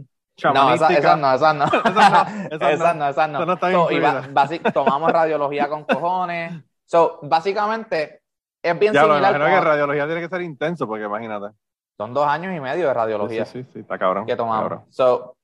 [0.44, 1.66] No, esas esa no, esas no.
[2.52, 3.46] esas no, esas no.
[3.46, 4.72] no.
[4.72, 6.54] tomamos radiología con cojones.
[6.86, 8.22] So, básicamente,
[8.62, 9.40] es bien ya, similar.
[9.40, 11.56] Lo que radiología tiene que ser intenso, porque imagínate.
[11.98, 13.46] Son dos años y medio de radiología.
[13.46, 14.26] Sí, sí, sí, está cabrón.
[14.26, 14.84] Que tomamos.
[14.90, 15.36] So,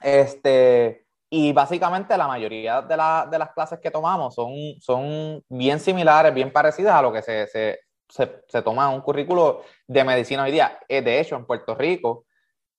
[0.00, 2.94] este, y básicamente la mayoría de,
[3.30, 7.46] de, las clases que tomamos son, son bien similares, bien parecidas a lo que se,
[7.46, 10.78] se, se, toma en un currículo de medicina hoy día.
[10.88, 12.26] Eh, de hecho, en Puerto Rico,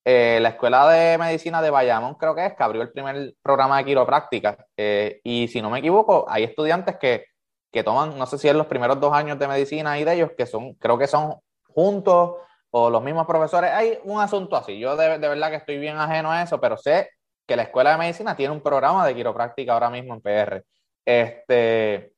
[0.05, 3.77] eh, la Escuela de Medicina de Bayamón creo que es, que abrió el primer programa
[3.77, 4.65] de quiropráctica.
[4.77, 7.25] Eh, y si no me equivoco, hay estudiantes que,
[7.71, 10.31] que toman, no sé si en los primeros dos años de medicina y de ellos,
[10.37, 11.35] que son, creo que son
[11.67, 12.35] juntos
[12.71, 13.71] o los mismos profesores.
[13.71, 14.79] Hay un asunto así.
[14.79, 17.09] Yo de, de verdad que estoy bien ajeno a eso, pero sé
[17.45, 20.65] que la Escuela de Medicina tiene un programa de quiropráctica ahora mismo en PR.
[21.05, 22.13] Este,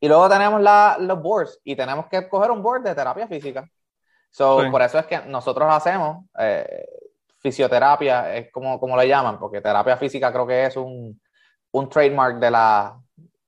[0.00, 3.68] y luego tenemos la, los boards y tenemos que coger un board de terapia física.
[4.30, 6.86] So, Por eso es que nosotros hacemos eh,
[7.38, 11.20] fisioterapia, es como, como le llaman, porque terapia física creo que es un,
[11.72, 12.98] un trademark de, la,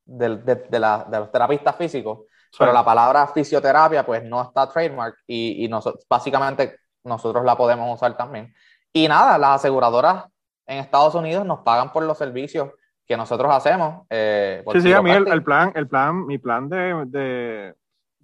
[0.04, 2.26] de, de, la, de los terapistas físicos,
[2.58, 5.70] pero la palabra fisioterapia pues no está trademark y, y
[6.08, 8.52] básicamente nosotros la podemos usar también.
[8.92, 10.24] Y nada, las aseguradoras
[10.66, 12.70] en Estados Unidos nos pagan por los servicios
[13.06, 14.06] que nosotros hacemos.
[14.10, 17.74] Eh, sí, sí, a mí el, plan, el plan, mi plan de, de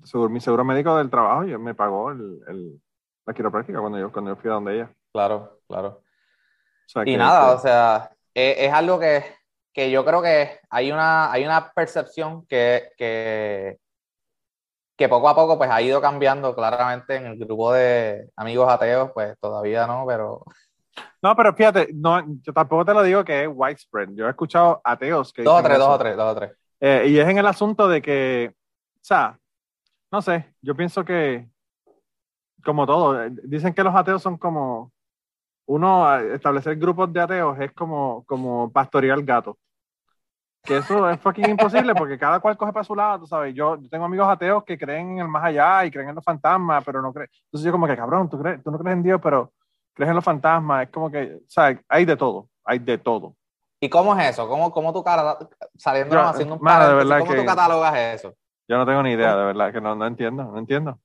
[0.05, 2.81] seguro, mi seguro médico del trabajo me pagó el,
[3.27, 4.90] la quiropráctica cuando yo, cuando yo fui a donde ella.
[5.12, 6.03] Claro, claro.
[7.05, 9.24] y nada, o sea, e, es, algo que,
[9.72, 13.79] que, yo creo que hay una, hay una percepción que, que,
[14.96, 19.11] que poco a poco pues ha ido cambiando claramente en el grupo de amigos ateos,
[19.12, 20.44] pues todavía no, pero
[21.22, 24.11] no, pero fíjate, no, yo tampoco te lo digo que es widespread.
[24.12, 25.42] Yo he escuchado ateos que.
[25.42, 26.52] Dos o tres, dos o tres, dos o tres.
[26.80, 29.38] Eh, y es en el asunto de que, o sea,
[30.12, 31.48] no sé, yo pienso que,
[32.64, 34.92] como todo, eh, dicen que los ateos son como,
[35.68, 39.58] uno, establecer grupos de ateos es como, como pastorear gato.
[40.62, 43.54] Que eso es fucking imposible porque cada cual coge para su lado, tú sabes.
[43.54, 46.24] Yo, yo tengo amigos ateos que creen en el más allá y creen en los
[46.24, 47.28] fantasmas, pero no creen.
[47.44, 49.52] Entonces yo como que, cabrón, tú, crees, tú no crees en Dios, pero
[49.98, 53.34] crees en los fantasmas, es como que, o sea, hay de todo, hay de todo.
[53.80, 54.48] ¿Y cómo es eso?
[54.48, 55.04] ¿Cómo, cómo tú
[55.76, 58.34] saliendo haciendo un paréntesis, ¿cómo tú catalogas eso?
[58.68, 61.00] Yo no tengo ni idea, de verdad, que no, no entiendo, no entiendo.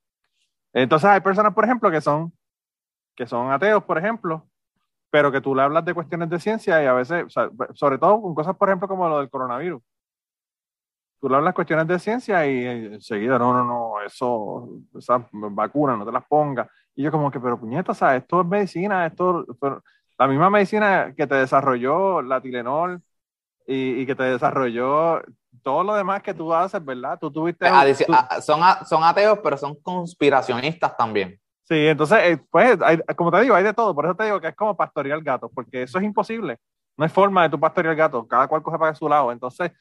[0.72, 2.32] Entonces hay personas, por ejemplo, que son,
[3.16, 4.46] que son ateos, por ejemplo,
[5.10, 7.24] pero que tú le hablas de cuestiones de ciencia y a veces,
[7.74, 9.82] sobre todo con cosas, por ejemplo, como lo del coronavirus.
[11.20, 16.06] Tú le hablas cuestiones de ciencia y enseguida, no, no, no, eso, esas vacunas, no
[16.06, 16.68] te las pongas.
[16.94, 19.44] Y yo como que, pero puñeta, o sea, esto es medicina, esto,
[20.18, 23.02] la misma medicina que te desarrolló la Tilenol
[23.66, 25.22] y, que te desarrolló
[25.62, 27.18] todo lo demás que tú haces, ¿verdad?
[27.18, 27.66] Tú tuviste...
[28.42, 31.40] son, son ateos, pero son conspiracionistas también.
[31.64, 32.78] Sí, entonces, eh, pues,
[33.16, 33.94] como te digo, hay de todo.
[33.94, 36.58] Por eso te digo que es como pastorear gato, porque eso es imposible.
[36.96, 38.26] No hay forma de tu pastorear gato.
[38.28, 39.32] Cada cual coge para su lado.
[39.32, 39.72] Entonces,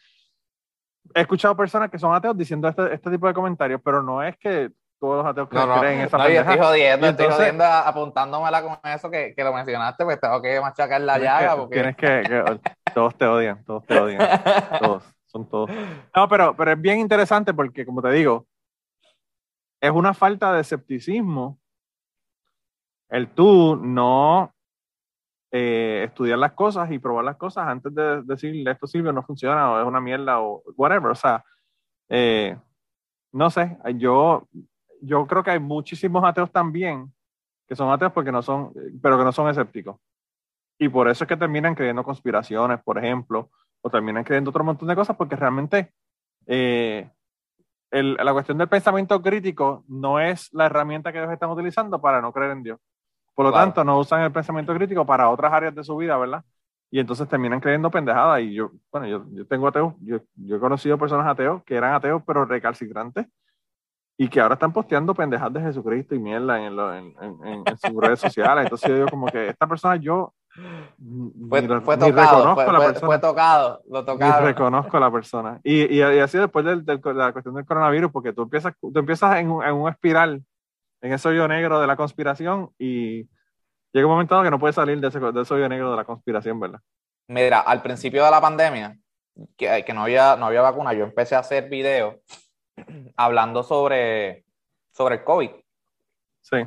[1.14, 4.38] he escuchado personas que son ateos diciendo este, este tipo de comentarios, pero no es
[4.38, 4.72] que
[5.04, 8.80] todos los ateos que no, creen esa no, yo estoy jodiendo, estoy jodiendo apuntándomela con
[8.90, 11.58] eso que, que, lo mencionaste, pues tengo que machacar la llaga.
[11.58, 11.76] porque...
[11.76, 12.62] Tienes que,
[12.94, 14.20] todos te odian, todos te odian,
[14.80, 15.70] todos, son todos.
[16.16, 18.48] No, pero, pero es bien interesante porque, como te digo,
[19.82, 21.60] es una falta de escepticismo
[23.10, 24.54] el tú no
[25.52, 29.22] eh, estudiar las cosas y probar las cosas antes de decir esto sirve o no
[29.22, 31.12] funciona o es una mierda o whatever.
[31.12, 31.44] O sea,
[32.08, 32.58] eh,
[33.34, 34.48] no sé, yo
[35.06, 37.12] yo creo que hay muchísimos ateos también
[37.68, 39.98] que son ateos porque no son, pero que no son escépticos.
[40.80, 43.50] Y por eso es que terminan creyendo conspiraciones, por ejemplo,
[43.82, 45.94] o terminan creyendo otro montón de cosas porque realmente
[46.46, 47.10] eh,
[47.92, 52.32] la cuestión del pensamiento crítico no es la herramienta que ellos están utilizando para no
[52.32, 52.80] creer en Dios.
[53.36, 56.44] Por lo tanto, no usan el pensamiento crítico para otras áreas de su vida, ¿verdad?
[56.92, 58.42] Y entonces terminan creyendo pendejadas.
[58.42, 61.94] Y yo, bueno, yo, yo tengo ateos, yo, yo he conocido personas ateos que eran
[61.94, 63.28] ateos pero recalcitrantes
[64.18, 68.20] y que ahora están posteando pendejadas de Jesucristo y mierda en, en, en, sus redes
[68.20, 68.66] sociales.
[68.66, 70.34] Entonces yo digo como que esta persona yo
[71.50, 74.46] fue, fue tocado, fue, la fue, tocado, lo tocaron.
[74.46, 75.60] reconozco a la persona.
[75.64, 79.48] Y, y, así después de la cuestión del coronavirus, porque tú empiezas, tú empiezas en,
[79.50, 80.44] en un espiral,
[81.02, 83.28] en ese hoyo negro de la conspiración y
[83.92, 86.06] llega un momento que no puedes salir de ese, de ese hoyo negro de la
[86.06, 86.80] conspiración, ¿verdad?
[87.28, 88.96] Mira, al principio de la pandemia,
[89.58, 92.16] que, que no, había, no había vacuna, yo empecé a hacer videos
[93.18, 94.46] hablando sobre,
[94.92, 95.52] sobre el COVID.
[96.42, 96.58] Sí.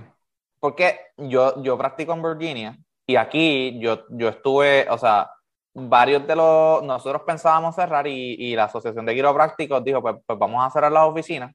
[0.59, 5.31] Porque yo, yo practico en Virginia y aquí yo, yo estuve, o sea,
[5.75, 10.39] varios de los, nosotros pensábamos cerrar y, y la Asociación de Quiroprácticos dijo, pues, pues,
[10.39, 11.55] vamos a cerrar las oficinas.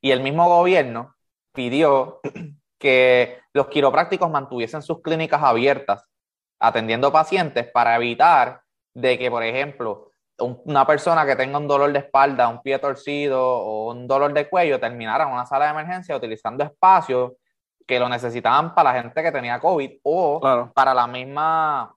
[0.00, 1.14] Y el mismo gobierno
[1.52, 2.20] pidió
[2.78, 6.04] que los quiroprácticos mantuviesen sus clínicas abiertas
[6.58, 8.62] atendiendo pacientes para evitar
[8.94, 13.40] de que, por ejemplo, una persona que tenga un dolor de espalda, un pie torcido
[13.40, 17.32] o un dolor de cuello terminara en una sala de emergencia utilizando espacios
[17.86, 20.40] que lo necesitaban para la gente que tenía COVID o
[20.74, 21.94] para la misma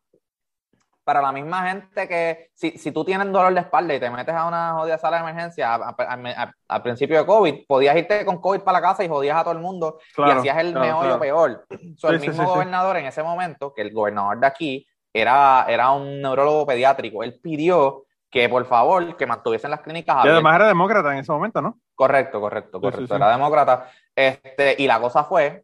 [1.04, 4.36] para la misma gente que si, si, tú tienes dolor de espalda y te metes
[4.36, 8.82] a una jodida sala de emergencia al principio de COVID, podías irte con COVID para
[8.82, 11.66] la casa y jodías a todo el mundo y hacías el meollo peor.
[11.70, 16.66] el mismo gobernador en ese momento, que el gobernador de aquí era, era un neurólogo
[16.66, 20.32] pediátrico, él pidió que por favor que mantuviesen las clínicas abiertas.
[20.32, 21.80] Y además era demócrata en ese momento, ¿no?
[21.96, 23.16] Correcto, correcto, correcto.
[23.16, 23.90] Era demócrata.
[24.16, 25.64] Este, y la cosa fue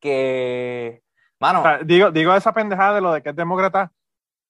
[0.00, 1.02] que,
[1.38, 1.62] mano.
[1.84, 3.92] digo, digo esa pendejada de lo de que es demócrata,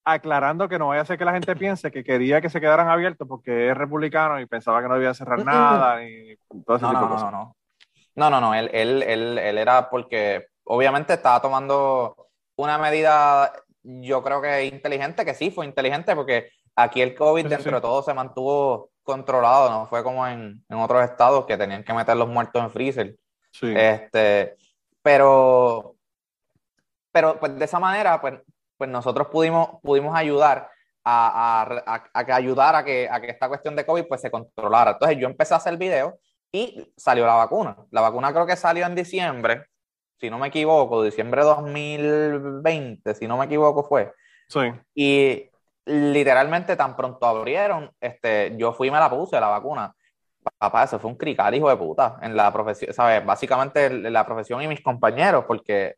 [0.04, 2.88] aclarando que no vaya a ser que la gente piense que quería que se quedaran
[2.88, 6.90] abiertos porque es republicano y pensaba que no debía cerrar nada y todo ese no,
[6.90, 7.32] tipo no, de cosas.
[7.32, 7.54] No, no,
[8.16, 14.22] no, no, no, él, él, él, él era porque obviamente estaba tomando una medida, yo
[14.22, 18.14] creo que inteligente, que sí fue inteligente porque aquí el COVID dentro de todo se
[18.14, 22.62] mantuvo controlado, no fue como en, en, otros estados que tenían que meter los muertos
[22.62, 23.16] en freezer.
[23.50, 23.72] Sí.
[23.76, 24.56] Este,
[25.02, 25.96] pero,
[27.10, 28.34] pero pues de esa manera, pues,
[28.76, 30.70] pues nosotros pudimos, pudimos ayudar
[31.02, 34.30] a, a, a, que ayudar a que, a que esta cuestión de COVID pues se
[34.30, 34.92] controlara.
[34.92, 36.14] Entonces yo empecé a hacer videos
[36.52, 37.76] y salió la vacuna.
[37.90, 39.66] La vacuna creo que salió en diciembre,
[40.20, 44.12] si no me equivoco, diciembre de 2020, si no me equivoco fue.
[44.48, 44.60] Sí.
[44.94, 45.47] Y
[45.88, 49.94] literalmente tan pronto abrieron, este, yo fui y me la puse, la vacuna.
[50.58, 53.24] Papá, eso fue un crical, hijo de puta, en la profesión, ¿sabes?
[53.24, 55.96] Básicamente la profesión y mis compañeros, porque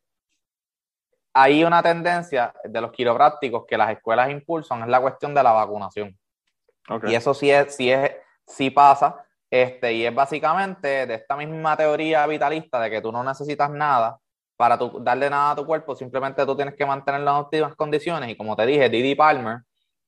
[1.35, 5.53] hay una tendencia de los quiroprácticos que las escuelas impulsan, es la cuestión de la
[5.53, 6.19] vacunación.
[6.89, 7.13] Okay.
[7.13, 8.11] Y eso sí, es, sí, es,
[8.47, 13.23] sí pasa, este, y es básicamente de esta misma teoría vitalista de que tú no
[13.23, 14.19] necesitas nada
[14.57, 18.31] para tu, darle nada a tu cuerpo, simplemente tú tienes que mantenerlo en óptimas condiciones.
[18.31, 19.61] Y como te dije, Didi Palmer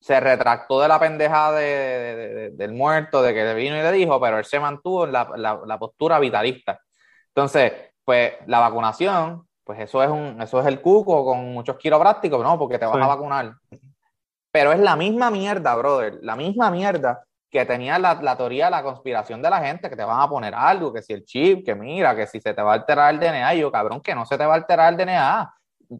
[0.02, 3.92] se retractó de la pendeja de, de, de, del muerto, de que vino y le
[3.92, 6.80] dijo, pero él se mantuvo en la, la, la, postura vitalista.
[7.28, 7.72] Entonces,
[8.04, 12.58] pues la vacunación, pues eso es, un, eso es el cuco con muchos quiroprácticos, ¿no?
[12.58, 13.00] Porque te vas sí.
[13.00, 13.54] a vacunar.
[14.50, 18.70] Pero es la misma mierda, brother, la misma mierda que tenía la, la, teoría de
[18.72, 21.64] la conspiración de la gente, que te van a poner algo, que si el chip,
[21.64, 24.16] que mira, que si se te va a alterar el DNA, y yo, cabrón, que
[24.16, 25.54] no se te va a alterar el DNA.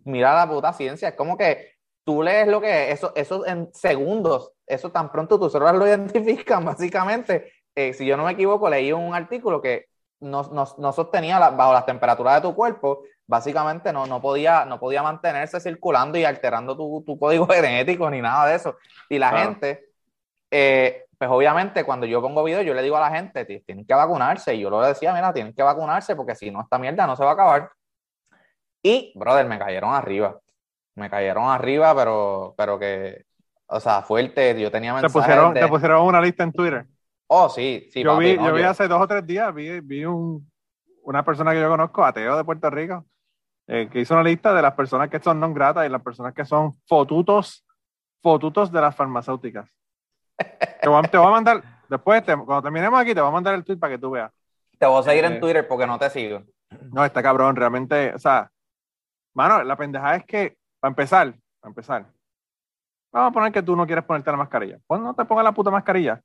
[0.07, 1.72] Mira la puta ciencia, es como que
[2.05, 5.87] tú lees lo que es, eso, eso en segundos, eso tan pronto tus células lo
[5.89, 7.53] identifican, básicamente.
[7.75, 9.87] Eh, si yo no me equivoco, leí un artículo que
[10.21, 14.65] no, no, no sostenía la, bajo las temperaturas de tu cuerpo, básicamente no, no, podía,
[14.65, 18.77] no podía mantenerse circulando y alterando tu, tu código genético ni nada de eso.
[19.09, 19.49] Y la claro.
[19.49, 19.85] gente,
[20.51, 23.95] eh, pues obviamente cuando yo pongo videos, yo le digo a la gente, tienen que
[23.95, 24.55] vacunarse.
[24.55, 27.25] Y yo lo decía, mira, tienen que vacunarse porque si no, esta mierda no se
[27.25, 27.71] va a acabar.
[28.83, 30.42] Y, brother, me cayeron arriba
[30.95, 33.25] me cayeron arriba, pero, pero que,
[33.67, 34.61] o sea, fuerte.
[34.61, 35.13] Yo tenía mensajes.
[35.13, 35.61] ¿Te pusieron, de...
[35.61, 36.87] ¿Te pusieron una lista en Twitter?
[37.27, 38.03] Oh, sí, sí.
[38.03, 40.51] Yo, papi, vi, no, yo vi hace dos o tres días, vi, vi un,
[41.05, 43.07] una persona que yo conozco, ateo de Puerto Rico,
[43.67, 46.35] eh, que hizo una lista de las personas que son non gratas y las personas
[46.35, 47.65] que son fotutos,
[48.23, 49.69] fotutos de las farmacéuticas.
[50.37, 53.55] te, voy, te voy a mandar, después, te, cuando terminemos aquí, te voy a mandar
[53.55, 54.31] el tweet para que tú veas.
[54.79, 56.43] Te voy a seguir eh, en Twitter porque no te sigo.
[56.91, 58.51] No, está cabrón, realmente, o sea,
[59.35, 62.07] mano, la pendeja es que, para empezar, para empezar.
[63.13, 64.81] Vamos a poner que tú no quieres ponerte la mascarilla.
[64.85, 66.21] Pues no te pongas la puta mascarilla.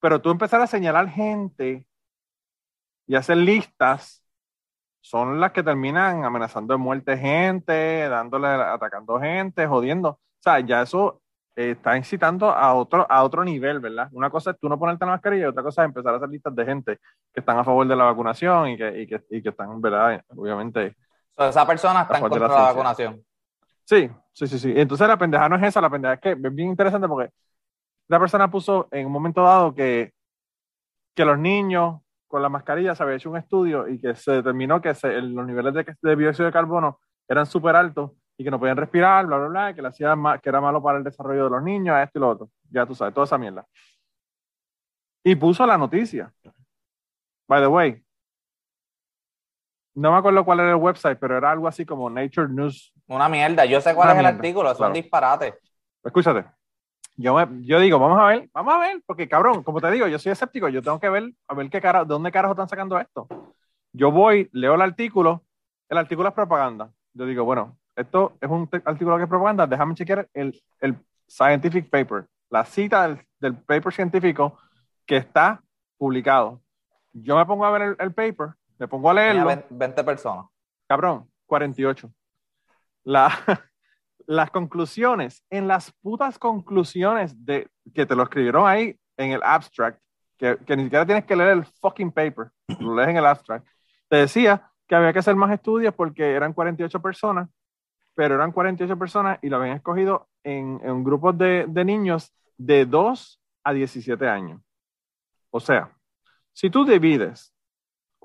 [0.00, 1.86] Pero tú empezar a señalar gente
[3.06, 4.24] y hacer listas
[5.00, 10.08] son las que terminan amenazando de muerte gente, dándole, atacando gente, jodiendo.
[10.08, 11.22] O sea, ya eso
[11.54, 14.08] eh, está incitando a otro, a otro nivel, ¿verdad?
[14.10, 16.28] Una cosa es tú no ponerte la mascarilla y otra cosa es empezar a hacer
[16.28, 16.98] listas de gente
[17.32, 20.24] que están a favor de la vacunación y que, y que, y que están, ¿verdad?
[20.34, 20.96] Obviamente.
[21.36, 23.24] O sea, esa persona está en contra la, la vacunación.
[23.86, 24.72] Sí, sí, sí, sí.
[24.76, 27.32] Entonces la pendeja no es esa, la pendeja es que es bien interesante porque
[28.08, 30.12] la persona puso en un momento dado que,
[31.14, 34.80] que los niños con la mascarilla se había hecho un estudio y que se determinó
[34.80, 38.58] que se, los niveles de, de, dióxido de carbono eran súper altos y que no
[38.58, 41.50] podían respirar, bla, bla, bla, que, le hacía que era malo para el desarrollo de
[41.50, 42.50] los niños, esto y lo otro.
[42.70, 43.66] Ya tú sabes, toda esa mierda.
[45.24, 46.32] Y puso la noticia.
[47.48, 48.02] By the way,
[49.96, 52.92] no me acuerdo cuál era el website, pero era algo así como Nature News.
[53.08, 54.92] Una mierda, yo sé cuál Una es mierda, el artículo, es claro.
[54.92, 55.54] un disparate.
[56.04, 56.44] Escúchate.
[57.16, 60.06] Yo, me, yo digo, vamos a ver, vamos a ver, porque cabrón, como te digo,
[60.06, 62.68] yo soy escéptico, yo tengo que ver, a ver qué cara, de dónde carajo están
[62.68, 63.26] sacando esto.
[63.92, 65.42] Yo voy, leo el artículo,
[65.88, 66.90] el artículo es propaganda.
[67.14, 71.88] Yo digo, bueno, esto es un artículo que es propaganda, déjame chequear el, el scientific
[71.88, 74.58] paper, la cita del, paper científico
[75.04, 75.62] que está
[75.98, 76.60] publicado.
[77.12, 79.64] Yo me pongo a ver el, paper, me pongo a leerlo.
[79.70, 80.46] 20 personas.
[80.88, 82.10] Cabrón, 48.
[83.04, 83.30] La,
[84.26, 90.00] las conclusiones, en las putas conclusiones de que te lo escribieron ahí en el abstract,
[90.36, 92.50] que, que ni siquiera tienes que leer el fucking paper,
[92.80, 93.66] lo lees en el abstract,
[94.08, 97.48] te decía que había que hacer más estudios porque eran 48 personas,
[98.14, 102.86] pero eran 48 personas y lo habían escogido en, en grupos de, de niños de
[102.86, 104.60] 2 a 17 años.
[105.50, 105.90] O sea,
[106.52, 107.52] si tú divides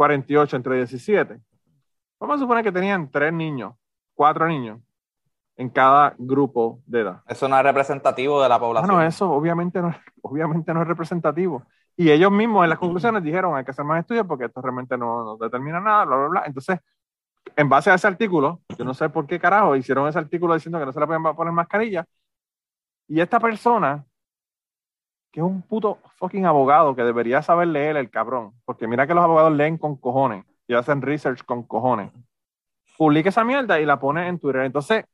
[0.02, 1.40] 48 entre 17,
[2.20, 3.76] vamos a suponer que tenían 3 niños,
[4.16, 4.80] 4 niños
[5.58, 7.22] en cada grupo de edad.
[7.28, 8.96] Eso no es representativo de la población.
[8.96, 9.94] Bueno, eso obviamente no,
[10.24, 11.68] obviamente no es representativo.
[11.96, 14.98] Y ellos mismos en las conclusiones dijeron hay que hacer más estudios porque esto realmente
[14.98, 16.44] no, no determina nada, bla, bla, bla.
[16.48, 16.80] Entonces,
[17.56, 20.80] en base a ese artículo, yo no sé por qué carajo hicieron ese artículo diciendo
[20.80, 22.06] que no se le pueden poner mascarilla.
[23.08, 24.04] Y esta persona,
[25.32, 29.14] que es un puto fucking abogado que debería saber leer el cabrón, porque mira que
[29.14, 32.12] los abogados leen con cojones y hacen research con cojones,
[32.98, 34.62] publica esa mierda y la pone en Twitter.
[34.62, 35.06] Entonces,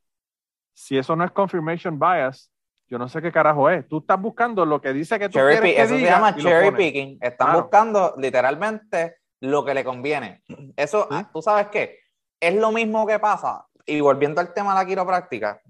[0.74, 2.51] si eso no es confirmation bias,
[2.89, 3.88] yo no sé qué carajo es.
[3.88, 7.18] Tú estás buscando lo que dice que tú quieres que Eso se llama cherry picking.
[7.22, 10.41] Están buscando literalmente lo que le conviene.
[10.76, 11.99] Eso, ¿tú sabes qué?
[12.39, 13.65] Es lo mismo que pasa.
[13.86, 15.61] Y volviendo al tema de la quiropráctica,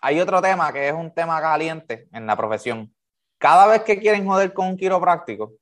[0.00, 2.93] hay otro tema que es un tema caliente en la profesión.
[3.44, 5.52] Cada vez que quieren joder con un quiropráctico,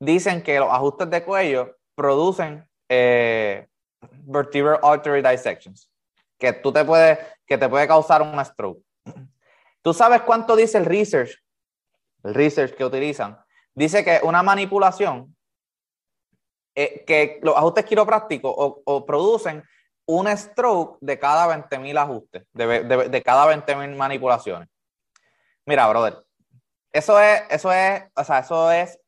[0.00, 3.68] dicen que los ajustes de cuello producen eh,
[4.24, 5.88] vertebral artery dissections,
[6.36, 7.16] que tú te puede,
[7.46, 8.82] que te puede causar un stroke.
[9.82, 11.30] ¿Tú sabes cuánto dice el research?
[12.24, 13.38] El research que utilizan.
[13.72, 15.36] Dice que una manipulación,
[16.74, 19.62] eh, que los ajustes quiroprácticos o, producen
[20.06, 24.68] un stroke de cada 20.000 ajustes, de, de, cada 20.000 manipulaciones.
[25.64, 26.24] Mira, brother,
[26.92, 29.00] eso es, eso es, o sea, eso es,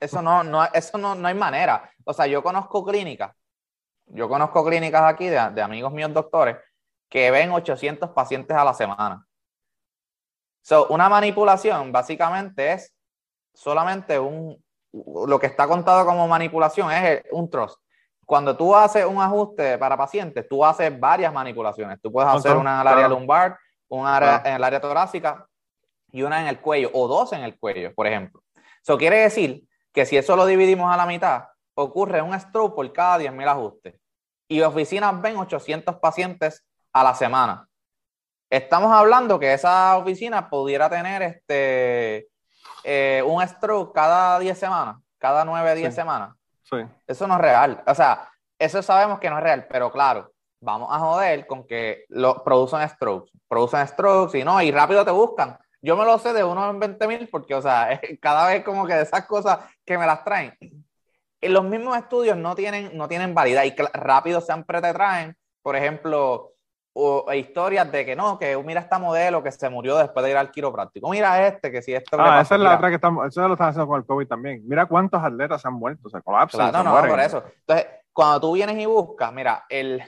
[0.00, 1.90] eso no, no, eso no, no hay manera.
[2.04, 3.34] O sea, yo conozco clínicas,
[4.06, 6.56] yo conozco clínicas aquí de, de amigos míos doctores
[7.08, 9.26] que ven 800 pacientes a la semana.
[10.62, 12.94] So, una manipulación básicamente es
[13.52, 17.78] solamente un, lo que está contado como manipulación es un trust.
[18.24, 22.00] Cuando tú haces un ajuste para pacientes, tú haces varias manipulaciones.
[22.00, 23.58] Tú puedes hacer una en el área lumbar,
[23.88, 25.48] una en el área torácica
[26.12, 28.42] y una en el cuello, o dos en el cuello, por ejemplo.
[28.82, 31.44] Eso quiere decir que si eso lo dividimos a la mitad,
[31.74, 34.00] ocurre un stroke por cada 10.000 ajustes.
[34.48, 37.68] Y oficinas ven 800 pacientes a la semana.
[38.50, 42.28] Estamos hablando que esa oficina pudiera tener este,
[42.82, 46.34] eh, un stroke cada 10 semanas, cada 9, 10 semanas.
[46.64, 46.78] Sí.
[47.06, 47.82] Eso no es real.
[47.86, 52.04] O sea, eso sabemos que no es real, pero claro, vamos a joder con que
[52.08, 53.30] lo, producen strokes.
[53.48, 55.58] Producen strokes y no, y rápido te buscan.
[55.82, 58.86] Yo me lo sé de uno en 20 mil porque, o sea, cada vez como
[58.86, 60.54] que de esas cosas que me las traen.
[61.40, 65.74] En los mismos estudios no tienen, no tienen validad y rápido siempre te traen, por
[65.74, 66.52] ejemplo,
[66.92, 70.36] o historias de que no, que mira esta modelo que se murió después de ir
[70.36, 71.08] al quiropráctico.
[71.08, 72.16] Mira este, que si esto.
[72.20, 74.62] Ah, esa es la otra que estamos, eso lo están haciendo con el COVID también.
[74.66, 76.72] Mira cuántos atletas se han muerto, se colapsan.
[76.72, 77.44] no, no, por eso.
[77.60, 80.02] Entonces, cuando tú vienes y buscas, mira, el,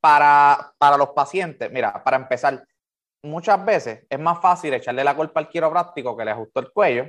[0.00, 2.64] para, para los pacientes, mira, para empezar,
[3.22, 7.08] muchas veces es más fácil echarle la culpa al quiropráctico que le ajustó el cuello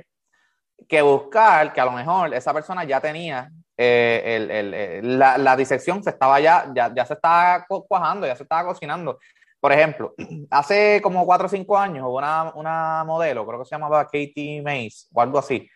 [0.88, 3.50] que buscar que a lo mejor esa persona ya tenía
[3.82, 9.18] eh, eh, la, disección se estaba ya, ya, se estaba cuajando, ya se estaba cocinando.
[9.58, 10.14] Por ejemplo,
[10.50, 14.60] hace como cuatro o cinco años hubo una, una modelo, creo que se llamaba Katie
[14.62, 15.66] Mays o algo así.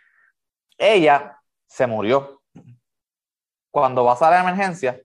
[0.76, 2.42] Ella se murió.
[3.70, 5.00] Cuando vas a la emergencia,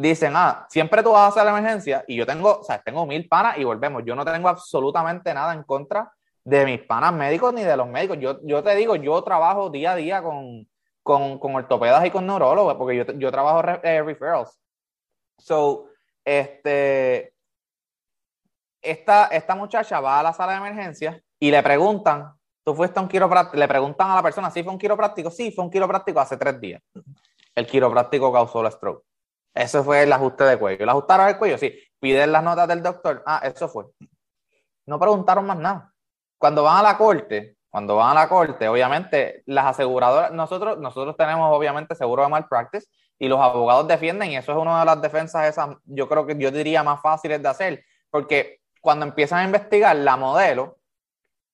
[0.00, 3.06] dicen, ah, siempre tú vas a hacer la emergencia y yo tengo, o sea, tengo
[3.06, 4.02] mil panas y volvemos.
[4.04, 6.12] Yo no tengo absolutamente nada en contra
[6.44, 8.18] de mis panas médicos ni de los médicos.
[8.18, 10.66] Yo, yo te digo, yo trabajo día a día con,
[11.02, 14.58] con, ortopedas y con neurólogos, porque yo, yo trabajo eh, referrals.
[15.38, 15.86] So,
[16.24, 17.34] este,
[18.80, 22.32] esta, esta muchacha va a la sala de emergencia y le preguntan,
[22.64, 23.58] ¿tú fuiste a un quiropráctico?
[23.58, 25.30] Le preguntan a la persona, ¿sí fue un quiropráctico?
[25.30, 26.82] Sí, fue un quiropráctico hace tres días.
[27.54, 29.09] El quiropráctico causó el stroke.
[29.54, 30.84] Eso fue el ajuste de cuello.
[30.84, 31.58] ¿Le ajustaron el cuello?
[31.58, 31.78] Sí.
[31.98, 33.22] Piden las notas del doctor.
[33.26, 33.86] Ah, eso fue.
[34.86, 35.92] No preguntaron más nada.
[36.38, 41.16] Cuando van a la corte, cuando van a la corte, obviamente las aseguradoras, nosotros, nosotros
[41.16, 42.88] tenemos obviamente seguro de malpractice
[43.18, 46.36] y los abogados defienden y eso es una de las defensas esas, yo creo que
[46.38, 50.78] yo diría más fáciles de hacer, porque cuando empiezan a investigar la modelo,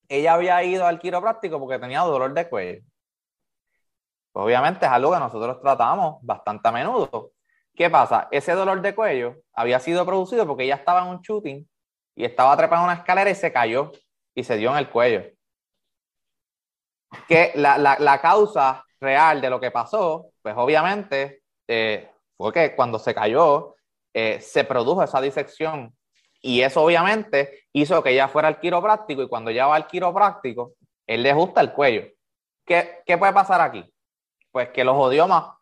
[0.09, 2.83] ella había ido al quiropráctico porque tenía dolor de cuello.
[4.33, 7.33] obviamente es algo que nosotros tratamos bastante a menudo.
[7.77, 8.27] ¿Qué pasa?
[8.31, 11.69] Ese dolor de cuello había sido producido porque ella estaba en un shooting
[12.17, 13.93] y estaba trepada en una escalera y se cayó
[14.35, 15.31] y se dio en el cuello.
[17.29, 22.75] Que la, la, la causa real de lo que pasó, pues obviamente eh, fue que
[22.75, 23.77] cuando se cayó,
[24.15, 25.95] eh, se produjo esa disección
[26.41, 30.73] y eso obviamente hizo que ella fuera al quiropráctico y cuando ya va al quiropráctico,
[31.07, 32.09] él le ajusta el cuello.
[32.65, 33.85] ¿Qué, ¿Qué puede pasar aquí?
[34.51, 35.55] Pues que lo jodió más.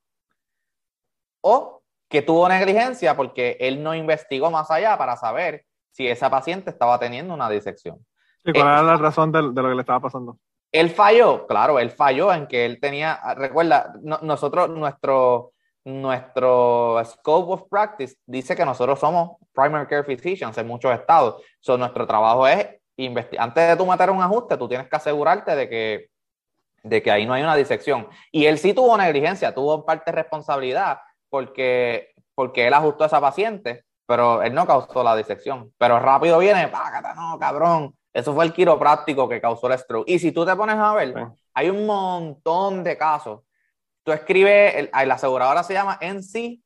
[1.41, 1.84] O
[2.15, 6.97] que tuvo negligencia porque él no investigó más allá para saber si esa paciente estaba
[6.97, 8.07] teniendo una disección.
[8.45, 10.39] ¿Y cuál era la razón de, de, lo que le estaba pasando?
[10.71, 15.55] Él falló, claro, él falló en que él tenía, recuerda, nosotros, nuestro,
[15.85, 21.43] nuestro scope of practice dice que nosotros somos primary care physicians en muchos estados.
[21.59, 22.65] So, nuestro trabajo es
[22.97, 23.49] investigar.
[23.49, 26.11] Antes de tú meter un ajuste, tú tienes que asegurarte de que,
[26.85, 28.07] de que ahí no hay una disección.
[28.31, 30.99] Y él sí tuvo negligencia, tuvo en parte responsabilidad
[31.35, 35.73] porque, porque él ajustó a esa paciente, pero él no causó la disección.
[35.77, 37.93] Pero rápido viene, págata, no, cabrón.
[38.13, 40.09] Eso fue el quiropráctico que causó el stroke.
[40.09, 41.13] Y si tú te pones a ver,
[41.53, 43.41] hay un montón de casos
[44.05, 46.61] tú escribes, la aseguradora se llama NCMIC,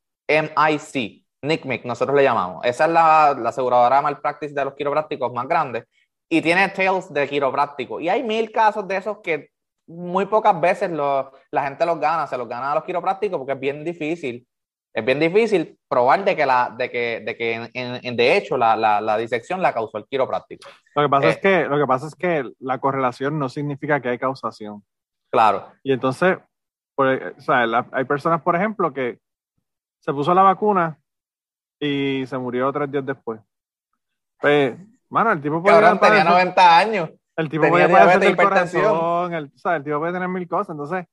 [1.41, 2.63] NICMIC, nosotros le llamamos.
[2.63, 5.85] Esa es la, la aseguradora malpractice de los quiroprácticos más grandes
[6.29, 7.99] y tiene tails de quiropráctico.
[7.99, 9.49] Y hay mil casos de esos que
[9.87, 13.59] muy pocas veces la gente los gana, se los gana a los quiroprácticos porque es
[13.59, 14.45] bien difícil.
[14.93, 18.75] Es bien difícil probar de que, la, de que, de, que en, de hecho la,
[18.75, 20.67] la, la, disección la causó el quiropráctico.
[20.95, 24.01] Lo que, pasa es eh, que, lo que pasa es que la correlación no significa
[24.01, 24.83] que hay causación.
[25.31, 25.67] Claro.
[25.83, 26.37] Y entonces,
[26.95, 29.19] o sea, hay personas, por ejemplo, que
[29.99, 30.97] se puso la vacuna
[31.79, 33.39] y se murió tres días después.
[34.39, 34.75] Pues,
[35.09, 37.09] mano, el tipo puede tenía 90 años.
[37.35, 40.71] El tipo puede padecer corazón, el, el tipo puede tener mil cosas.
[40.71, 41.05] Entonces,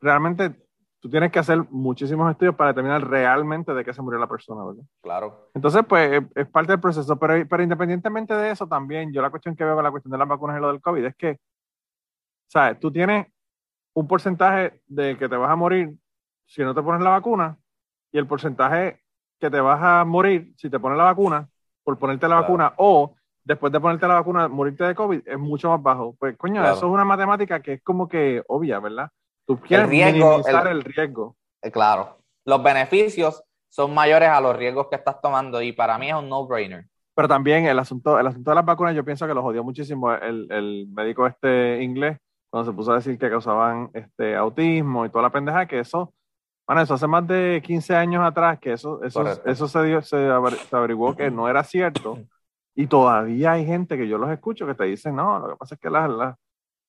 [0.00, 0.65] realmente
[1.00, 4.64] tú tienes que hacer muchísimos estudios para determinar realmente de qué se murió la persona,
[4.64, 4.82] ¿verdad?
[5.02, 5.50] Claro.
[5.54, 7.16] Entonces, pues, es parte del proceso.
[7.16, 10.18] Pero, pero independientemente de eso, también, yo la cuestión que veo con la cuestión de
[10.18, 11.38] las vacunas y lo del COVID es que,
[12.48, 12.78] ¿sabes?
[12.80, 13.26] Tú tienes
[13.94, 15.96] un porcentaje de que te vas a morir
[16.44, 17.58] si no te pones la vacuna
[18.12, 19.02] y el porcentaje
[19.38, 21.48] que te vas a morir si te pones la vacuna
[21.82, 25.70] por ponerte la vacuna o después de ponerte la vacuna morirte de COVID es mucho
[25.70, 26.16] más bajo.
[26.18, 29.10] Pues coño, eso es una matemática que es como que obvia, ¿verdad?
[29.46, 31.36] Tú quieres minimizar el, riesgo.
[31.62, 32.18] Eh, claro.
[32.44, 36.28] Los beneficios son mayores a los riesgos que estás tomando y para mí es un
[36.28, 36.86] no-brainer.
[37.14, 40.12] Pero también el asunto, el asunto de las vacunas, yo pienso que lo jodió muchísimo
[40.12, 42.18] el, el médico este inglés
[42.50, 46.14] cuando se puso a decir que causaban este, autismo y toda la pendeja, que eso,
[46.66, 50.16] bueno, eso hace más de 15 años atrás, que eso, eso, eso se, dio, se,
[50.72, 52.18] averiguó que no era cierto.
[52.74, 55.74] Y todavía hay gente que yo los escucho que te dicen, no, lo que pasa
[55.74, 56.36] es que las, las,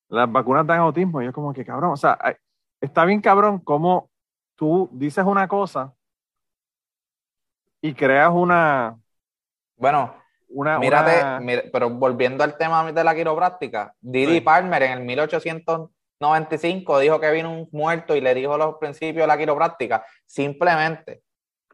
[0.08, 1.22] las vacunas dan autismo.
[1.22, 2.18] Y yo como que cabrón, o sea,
[2.80, 4.10] está bien cabrón cómo
[4.54, 5.94] tú dices una cosa
[7.80, 8.98] y creas una...
[9.76, 10.14] Bueno,
[10.50, 17.30] Mírate, pero volviendo al tema de la quiropráctica, Didi Palmer en el 1895 dijo que
[17.30, 21.22] vino un muerto y le dijo los principios de la quiropráctica, simplemente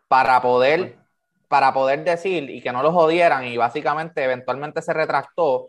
[0.08, 0.98] para poder,
[1.48, 5.68] para poder decir y que no lo jodieran y básicamente eventualmente se retractó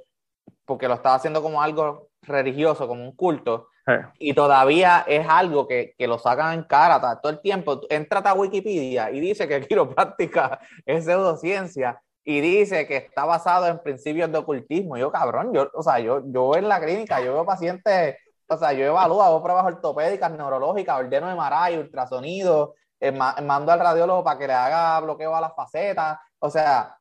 [0.66, 3.70] porque lo estaba haciendo como algo religioso, como un culto,
[4.18, 7.82] y todavía es algo que, que, lo sacan en cara todo el tiempo.
[7.90, 13.80] Entra a Wikipedia y dice que quiropráctica es pseudociencia y dice que está basado en
[13.80, 14.98] principios de ocultismo.
[14.98, 18.18] Yo, cabrón, yo, o sea, yo, yo en la clínica, yo veo pacientes,
[18.48, 24.24] o sea, yo evalúo, hago pruebas ortopédicas, neurológicas, ordeno MRI, ultrasonido, eh, mando al radiólogo
[24.24, 26.98] para que le haga bloqueo a las facetas, o sea,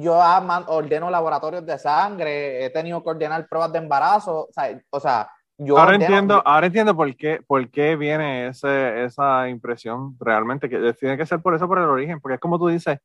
[0.00, 0.18] yo
[0.66, 5.30] ordeno laboratorios de sangre, he tenido que ordenar pruebas de embarazo, o sea, o sea
[5.58, 10.92] yo ahora entiendo, ahora entiendo por qué, por qué viene ese, esa impresión realmente, que
[10.94, 12.98] tiene que ser por eso, por el origen, porque es como tú dices,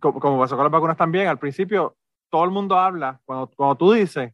[0.00, 1.96] como, pasó con las vacunas también, al principio
[2.28, 4.32] todo el mundo habla, cuando, cuando tú dices,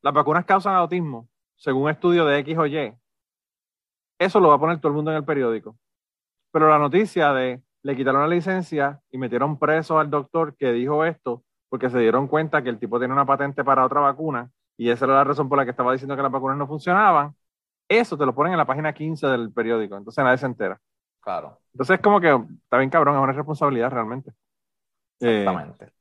[0.00, 2.94] las vacunas causan autismo, según un estudio de X o Y,
[4.18, 5.76] eso lo va a poner todo el mundo en el periódico.
[6.50, 11.04] Pero la noticia de le quitaron la licencia y metieron preso al doctor que dijo
[11.04, 14.90] esto porque se dieron cuenta que el tipo tiene una patente para otra vacuna y
[14.90, 17.34] esa era la razón por la que estaba diciendo que las vacunas no funcionaban,
[17.88, 20.80] eso te lo ponen en la página 15 del periódico, entonces nadie se entera.
[21.20, 21.60] Claro.
[21.72, 22.28] Entonces es como que
[22.64, 24.32] está bien cabrón, es una responsabilidad realmente.
[25.20, 25.84] Exactamente.
[25.84, 25.92] Eh,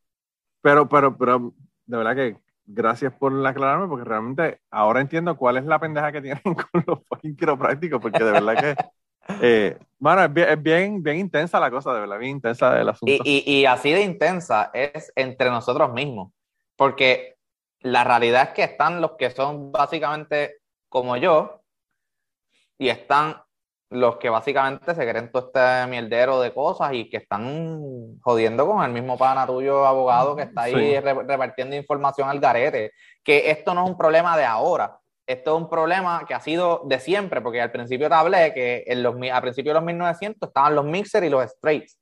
[0.61, 1.53] pero, pero, pero,
[1.85, 6.21] de verdad que gracias por aclararme, porque realmente ahora entiendo cuál es la pendeja que
[6.21, 8.75] tienen con los fucking quiroprácticos, porque de verdad que,
[9.41, 13.23] eh, bueno, es bien, bien, intensa la cosa, de verdad, bien intensa el asunto.
[13.23, 16.33] Y, y, y así de intensa es entre nosotros mismos,
[16.75, 17.37] porque
[17.81, 20.57] la realidad es que están los que son básicamente
[20.89, 21.61] como yo,
[22.77, 23.41] y están
[23.91, 28.83] los que básicamente se creen todo este mierdero de cosas y que están jodiendo con
[28.83, 32.93] el mismo pana tuyo abogado que está ahí repartiendo información al garete.
[33.23, 34.97] Que esto no es un problema de ahora,
[35.31, 38.83] esto es un problema que ha sido de siempre, porque al principio te hablé que
[38.87, 41.97] en los, a principios de los 1900 estaban los mixers y los straights.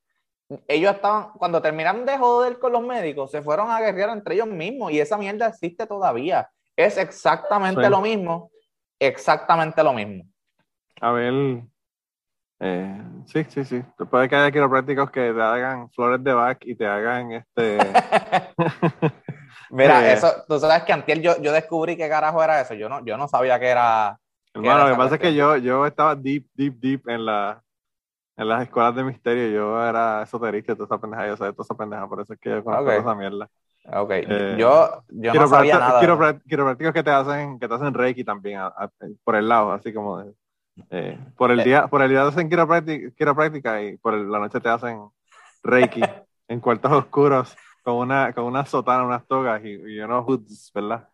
[0.68, 4.48] Ellos estaban, cuando terminaron de joder con los médicos, se fueron a guerrear entre ellos
[4.48, 6.50] mismos y esa mierda existe todavía.
[6.76, 8.52] Es exactamente lo mismo,
[9.00, 10.24] exactamente lo mismo.
[11.02, 11.64] A ver,
[12.60, 13.84] eh, sí, sí, sí.
[14.10, 17.78] Puede que haya quiroprácticos que te hagan flores de back y te hagan este.
[19.70, 22.74] Mira, eh, eso, tú sabes que antes yo, yo descubrí qué carajo era eso.
[22.74, 24.20] Yo no, yo no sabía que era.
[24.54, 27.62] Hermano, lo que pasa es que yo, yo estaba deep, deep, deep en la
[28.36, 29.50] en las escuelas de misterio.
[29.50, 31.28] Yo era esoterista toda esa pendeja.
[31.28, 33.50] Yo sé toda esa pendeja, por eso es que yo conozco esa mierda.
[33.92, 36.00] Ok, eh, yo, yo no sabía nada.
[36.00, 38.62] Quiroprácticos que te hacen, que te hacen reiki también
[39.24, 40.34] por el lado, así como de,
[40.90, 45.00] eh, por, el día, por el día hacen quiropráctica, y por la noche te hacen
[45.64, 46.02] reiki
[46.48, 47.56] en cuartos oscuros
[47.90, 51.08] con una, con una sotana, unas togas y, y unos hoods, ¿verdad?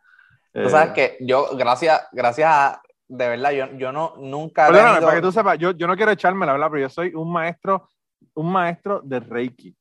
[0.54, 4.68] Tú sabes que yo, gracias, gracias a, de verdad, yo, yo no, nunca...
[4.68, 7.14] Perdóname, para que tú sepas, yo, yo no quiero echarme la verdad, pero yo soy
[7.14, 7.90] un maestro,
[8.36, 9.76] un maestro de reiki.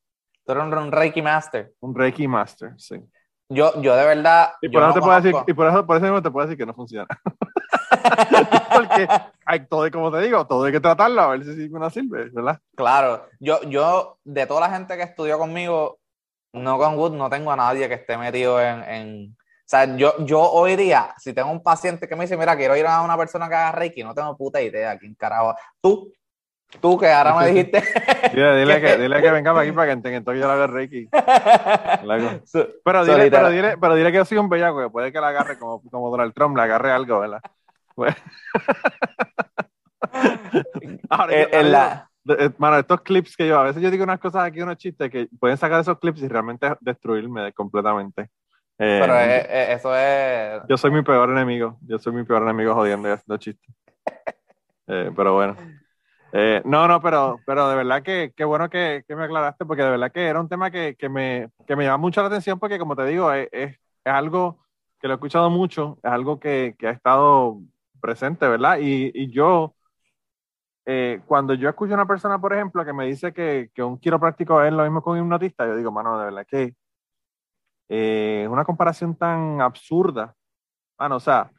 [0.45, 1.73] Tú eres un, Reiki Master.
[1.79, 3.01] Un Reiki Master, sí.
[3.49, 4.51] Yo, yo de verdad.
[4.61, 6.57] Y por, eso, te puedo decir, y por eso, por eso mismo te puedo decir
[6.57, 7.07] que no funciona.
[8.75, 9.07] Porque
[9.45, 12.59] hay todo, como te digo, todo hay que tratarlo a ver si una sirve, ¿verdad?
[12.75, 15.99] Claro, yo, yo, de toda la gente que estudió conmigo,
[16.55, 19.37] no con Wood, no tengo a nadie que esté metido en, en...
[19.37, 22.75] O sea, yo, yo hoy día, si tengo un paciente que me dice, mira, quiero
[22.75, 25.55] ir a una persona que haga Reiki, no tengo puta idea quién carajo.
[25.81, 26.13] Tú,
[26.79, 27.81] tú que ahora me dijiste.
[28.33, 31.09] dile, que, dile que venga para aquí para que entonces yo la haga Reiki.
[32.83, 35.29] Pero dile, pero, dile, pero dile que yo soy un bellaco, que puede que la
[35.29, 37.41] agarre como, como Donald Trump, le agarre algo, ¿verdad?
[37.95, 38.13] Pues.
[41.09, 42.09] Ahora, eh, en la...
[42.27, 45.11] Eh, mano, estos clips que yo, a veces yo digo unas cosas aquí, unos chistes
[45.11, 48.29] que pueden sacar esos clips y realmente destruirme completamente.
[48.77, 50.61] Eh, pero eso es.
[50.67, 51.77] Yo soy mi peor enemigo.
[51.81, 53.75] Yo soy mi peor enemigo jodiendo y haciendo chistes.
[54.85, 55.55] pero bueno.
[56.65, 59.91] no, no, pero, pero de verdad que, qué bueno que, que, me aclaraste, porque de
[59.91, 62.79] verdad que era un tema que, que, me, que me llama mucho la atención, porque
[62.79, 64.65] como te digo, es, es, es algo
[64.99, 67.59] que lo he escuchado mucho, es algo que, que ha estado
[68.01, 68.79] presente, ¿verdad?
[68.79, 69.74] Y, y yo,
[70.85, 73.97] eh, cuando yo escucho a una persona, por ejemplo, que me dice que, que un
[73.97, 76.75] quiropráctico es lo mismo que un hipnotista, yo digo, mano, de verdad que
[77.89, 80.33] eh, es una comparación tan absurda.
[80.97, 81.51] Mano, o sea,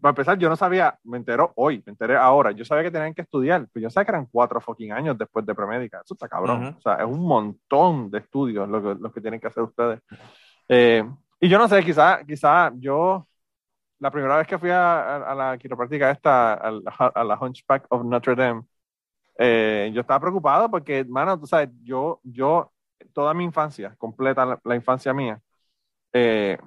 [0.00, 3.14] para empezar, yo no sabía, me entero hoy, me enteré ahora, yo sabía que tenían
[3.14, 6.28] que estudiar, pero yo sabía que eran cuatro fucking años después de premédica, eso está
[6.28, 9.62] cabrón, o sea, es un montón de estudios lo que, lo que tienen que hacer
[9.62, 10.00] ustedes.
[10.68, 11.04] Eh,
[11.40, 13.26] y yo no sé, quizá, quizá yo
[14.02, 18.64] la primera vez que fui a, la quiropráctica esta, a, la Hunchback of Notre Dame,
[19.38, 22.72] eh, yo estaba preocupado porque, hermano, tú sabes, yo, yo,
[23.12, 25.40] toda mi infancia, completa la, infancia mía,
[26.12, 26.58] eh,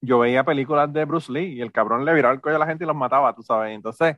[0.00, 2.66] yo veía películas de Bruce Lee y el cabrón le viraba el cuello a la
[2.66, 3.74] gente y los mataba, tú sabes.
[3.74, 4.16] Entonces,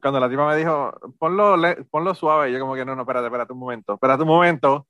[0.00, 1.56] cuando la tipa me dijo, ponlo,
[1.90, 4.86] ponlo suave, yo como que no, no, espérate, espérate un momento, espérate un momento.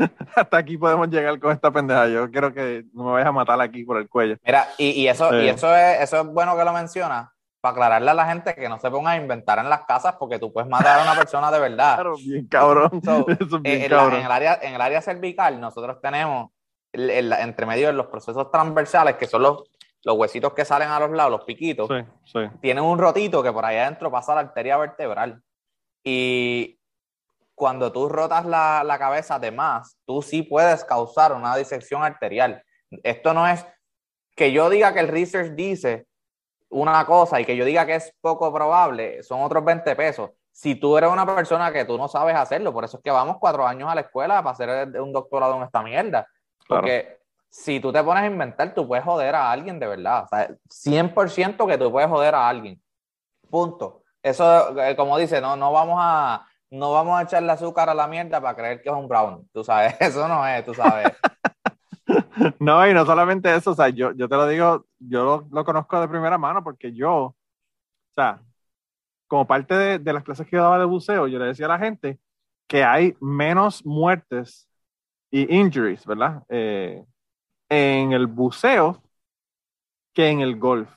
[0.34, 2.08] hasta aquí podemos llegar con esta pendeja.
[2.08, 4.36] Yo quiero que no me vayas a matar aquí por el cuello.
[4.44, 7.28] Mira, y, eso, y eso, es, eso es bueno que lo mencionas,
[7.60, 10.38] para aclararle a la gente que no se ponga a inventar en las casas porque
[10.38, 11.94] tú puedes matar a una persona de verdad.
[11.96, 12.90] Claro, bien cabrón.
[13.64, 16.50] Eh, en, el área, en el área cervical nosotros tenemos
[16.92, 19.62] entre medio de los procesos transversales, que son los,
[20.02, 21.88] los huesitos que salen a los lados, los piquitos,
[22.60, 25.42] tienen un rotito que por ahí adentro pasa la arteria vertebral.
[26.02, 26.79] Y
[27.60, 32.64] cuando tú rotas la, la, cabeza de más, tú sí puedes causar una disección arterial.
[33.02, 33.66] Esto no es
[34.34, 36.06] que yo diga que el research dice
[36.70, 40.30] una cosa y que yo diga que es poco probable, son otros 20 pesos.
[40.50, 43.36] Si tú eres una persona que tú no sabes hacerlo, por eso es que vamos
[43.38, 46.26] cuatro años a la escuela para hacer un doctorado en esta mierda.
[46.66, 47.18] Porque
[47.50, 50.24] si tú te pones a inventar, tú puedes joder a alguien de verdad.
[50.24, 52.82] O sea, 100% que tú puedes joder a alguien.
[53.50, 54.04] Punto.
[54.22, 58.06] Eso, eh, como dice, no, no vamos a, no vamos a echarle azúcar a la
[58.06, 59.48] mierda para creer que es un brown.
[59.52, 61.12] Tú sabes, eso no es, tú sabes.
[62.60, 66.00] no, y no solamente eso, o sea, yo, yo te lo digo, yo lo, conozco
[66.00, 67.36] de primera mano porque yo, o
[68.14, 68.40] sea,
[69.26, 72.18] como parte de, las clases que daba de buceo, yo le decía a la gente
[72.66, 74.68] que hay menos muertes
[75.30, 76.42] y injuries, ¿verdad?
[76.48, 77.04] Eh,
[77.68, 79.02] en el buceo
[80.12, 80.90] que en el golf.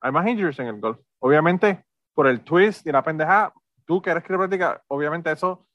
[0.00, 0.98] Hay más injuries en el golf.
[1.20, 3.52] Obviamente, por el twist y la pendeja,
[3.84, 5.66] tú que eres quiropráctica, obviamente eso,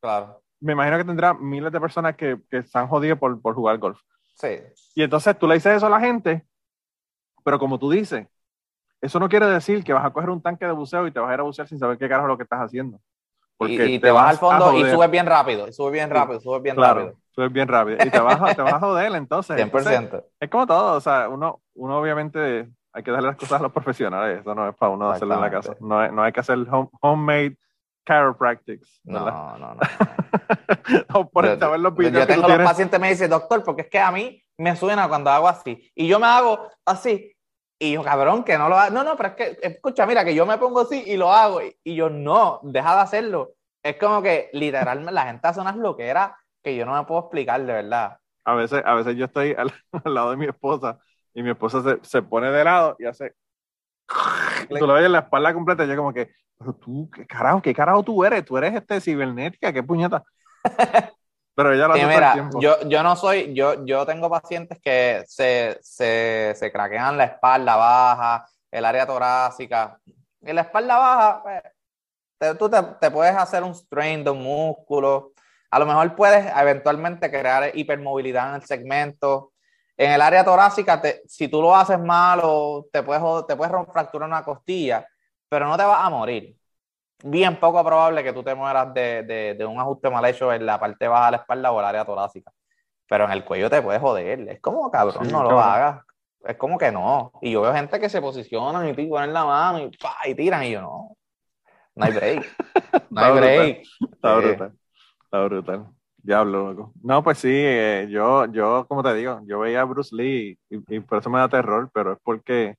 [0.00, 0.42] claro.
[0.60, 3.78] me imagino que tendrá miles de personas que, que se han jodido por, por jugar
[3.78, 4.00] golf.
[4.34, 4.58] Sí.
[4.94, 6.46] Y entonces tú le dices eso a la gente,
[7.44, 8.26] pero como tú dices,
[9.00, 11.30] eso no quiere decir que vas a coger un tanque de buceo y te vas
[11.30, 13.00] a ir a bucear sin saber qué carajo es lo que estás haciendo.
[13.56, 16.62] Porque y, te, vas, al fondo y subes bien rápido, y subes bien rápido, subes
[16.62, 17.16] bien rápido.
[17.30, 17.98] Subes bien rápido.
[18.04, 19.56] Y te vas, te vas a joder, entonces.
[19.72, 20.24] 100%.
[20.38, 22.68] es como todo, o sea, uno, uno obviamente
[22.98, 25.40] hay que darle las cosas a los profesionales, eso no es para uno hacerlo en
[25.40, 25.76] la casa.
[25.78, 26.58] No, no hay que hacer
[27.00, 27.56] homemade
[28.04, 29.00] chiropractics.
[29.04, 29.74] No, no, no.
[31.08, 31.30] no.
[31.30, 34.42] por yo, los yo tengo los pacientes me dicen, doctor, porque es que a mí
[34.56, 35.92] me suena cuando hago así.
[35.94, 37.32] Y yo me hago así.
[37.78, 38.92] Y yo, cabrón, que no lo hago.
[38.92, 41.60] No, no, pero es que, escucha, mira, que yo me pongo así y lo hago.
[41.84, 43.52] Y, yo, no, deja de hacerlo.
[43.80, 46.32] Es como que literalmente la gente hace unas loqueras
[46.64, 48.18] que yo no me puedo explicar, de verdad.
[48.44, 49.72] A veces, a veces yo estoy al,
[50.04, 50.98] lado de mi esposa
[51.38, 53.32] y mi esposa se, se pone de lado y hace.
[54.68, 57.62] Tú lo ves en la espalda completa y yo, como que, pero tú, ¿qué carajo,
[57.62, 58.44] qué carajo tú eres?
[58.44, 60.24] Tú eres este cibernética, qué puñeta.
[61.54, 62.60] Pero ella lo hace mira, tiempo.
[62.60, 67.74] Yo, yo no soy, yo, yo tengo pacientes que se, se, se craquean la espalda
[67.74, 69.98] baja, el área torácica.
[70.40, 71.42] Y la espalda baja,
[72.38, 75.32] pues, tú te, te, puedes hacer un strain de un músculo.
[75.70, 79.52] A lo mejor puedes eventualmente crear hipermovilidad en el segmento.
[79.98, 83.74] En el área torácica, te, si tú lo haces mal o te puedes, te puedes
[83.92, 85.06] fracturar una costilla,
[85.48, 86.58] pero no te vas a morir
[87.24, 90.78] bien poco probable que tú te mueras de, de, un ajuste mal hecho en la
[90.78, 92.52] parte baja de la espalda o el área torácica.
[93.08, 94.48] Pero en el cuello te puedes joder.
[94.48, 96.04] Es como, cabrón, no lo hagas.
[96.44, 97.32] Es como que no.
[97.40, 99.90] Y yo veo gente que se posicionan y ponen la mano y,
[100.26, 101.16] y tiran y yo no.
[101.94, 102.46] No hay break.
[103.10, 103.82] No hay break.
[104.12, 104.78] Está brutal.
[105.24, 105.86] Está brutal.
[106.28, 106.92] Diablo, loco.
[107.02, 111.00] No, pues sí, eh, yo, yo, como te digo, yo veía a Bruce Lee y,
[111.00, 112.76] por eso me da terror, pero es porque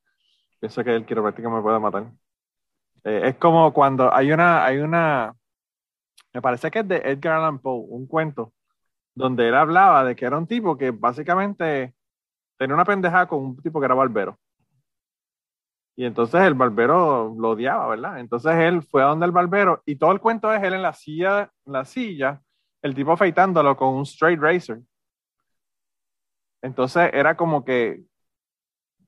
[0.59, 2.11] pienso que el quiropráctico me puede matar.
[3.03, 5.33] Eh, es como cuando hay una, hay una,
[6.33, 8.53] me parece que es de Edgar Allan Poe, un cuento,
[9.15, 11.95] donde él hablaba de que era un tipo que básicamente
[12.57, 14.39] tenía una pendejada con un tipo que era barbero.
[15.95, 18.19] Y entonces el barbero lo odiaba, ¿verdad?
[18.19, 20.93] Entonces él fue a donde el barbero y todo el cuento es él en la
[20.93, 22.43] silla, en la silla,
[22.81, 24.81] el tipo afeitándolo con un straight razor.
[26.61, 28.03] Entonces era como que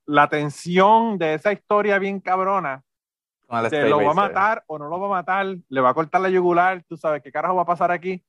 [0.06, 2.82] la tensión de esa historia bien cabrona
[3.68, 6.20] se lo va a matar o no lo va a matar, le va a cortar
[6.20, 8.24] la yugular, tú sabes qué carajo va a pasar aquí.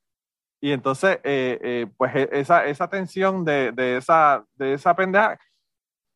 [0.59, 5.37] Y entonces, eh, eh, pues e, esa, esa tensión de, de, esa, de esa pendeja,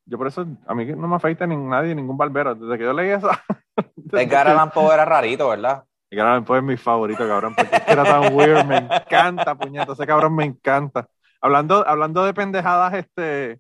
[0.05, 2.55] yo por eso, a mí no me afeita ni nadie, ningún barbero.
[2.55, 3.29] Desde que yo leí eso.
[4.13, 5.83] Edgar Allan Poe era rarito, ¿verdad?
[6.09, 10.07] Edgar Allan Poe es mi favorito, cabrón, porque era tan weird, me encanta, puñeta, ese
[10.07, 11.07] cabrón me encanta.
[11.41, 13.59] Hablando, hablando de pendejadas, este,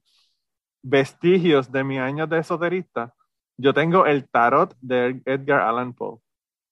[0.81, 3.13] vestigios de mi años de esoterista,
[3.57, 6.19] yo tengo el tarot de Edgar Allan Poe.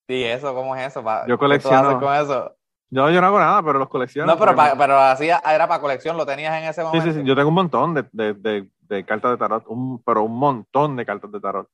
[0.07, 1.03] Sí, eso, ¿cómo es eso?
[1.27, 1.99] yo colecciono.
[1.99, 2.55] con eso?
[2.89, 4.31] Yo, yo no hago nada, pero los colecciono.
[4.31, 7.05] No, pero, pero así era para colección, lo tenías en ese momento.
[7.05, 7.27] Sí, sí, sí.
[7.27, 11.05] Yo tengo un montón de, de, de, cartas de tarot, un, pero un montón de
[11.05, 11.67] cartas de tarot.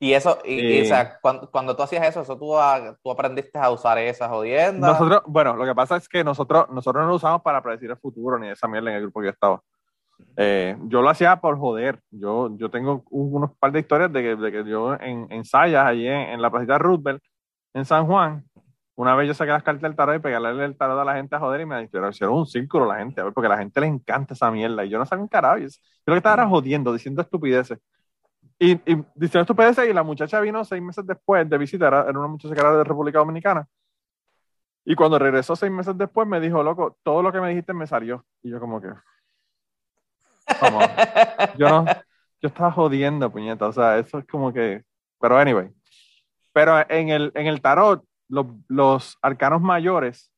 [0.00, 2.54] Y eso, y, o sea, cuando, cuando, tú hacías eso, eso tú,
[3.02, 4.92] tú aprendiste a usar esas jodiendas.
[4.92, 7.96] Nosotros, bueno, lo que pasa es que nosotros, nosotros no lo usamos para predecir el
[7.96, 9.62] futuro ni esa mierda en el grupo que yo estaba.
[10.36, 12.00] Eh, yo lo hacía por joder.
[12.10, 15.86] Yo, yo tengo unos par de historias de que, de que yo en, en Sayas,
[15.86, 17.22] allí en, la placita Roosevelt,
[17.72, 18.44] en San Juan,
[18.96, 21.34] una vez yo saqué las cartas del tarot y pegarle el tarot a la gente
[21.34, 23.80] a joder y me hicieron un círculo a la gente, a porque a la gente
[23.80, 24.84] le encanta esa mierda.
[24.84, 25.58] Y yo no sabía un carajo.
[25.58, 25.68] Yo,
[26.06, 27.78] lo que estaba era jodiendo, diciendo estupideces.
[28.58, 32.18] Y, y diciendo estupideces, y la muchacha vino seis meses después de visita, era, era
[32.18, 33.66] una muchacha que era de República Dominicana.
[34.84, 37.86] Y cuando regresó seis meses después, me dijo, loco, todo lo que me dijiste me
[37.86, 38.24] salió.
[38.42, 38.88] Y yo, como que,
[41.58, 43.66] yo no, yo estaba jodiendo, puñeta.
[43.66, 44.84] O sea, eso es como que.
[45.20, 45.70] Pero anyway.
[46.52, 50.30] Pero en el, en el tarot, los, los arcanos mayores,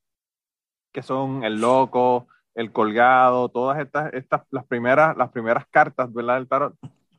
[0.93, 6.37] que son el loco, el colgado, todas estas, estas las primeras, las primeras cartas, ¿verdad?
[6.37, 6.75] Del tarot,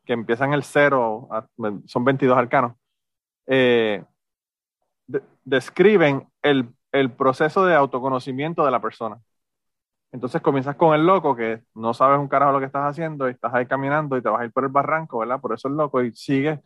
[0.07, 1.29] que empiezan el cero,
[1.85, 2.73] son 22 arcanos,
[3.45, 4.03] eh,
[5.43, 9.19] describen el, el proceso de autoconocimiento de la persona.
[10.11, 13.33] Entonces comienzas con el loco que no sabes un carajo lo que estás haciendo y
[13.33, 15.41] estás ahí caminando y te vas a ir por el barranco, ¿verdad?
[15.41, 16.59] Por eso el loco y sigues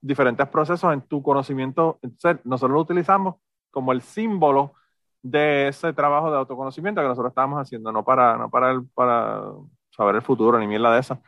[0.00, 1.98] diferentes procesos en tu conocimiento.
[2.02, 3.36] Entonces, nosotros lo utilizamos
[3.70, 4.74] como el símbolo
[5.22, 9.42] de ese trabajo de autoconocimiento que nosotros estábamos haciendo, no para, no para, el, para
[9.90, 11.20] saber el futuro ni mierda de esa.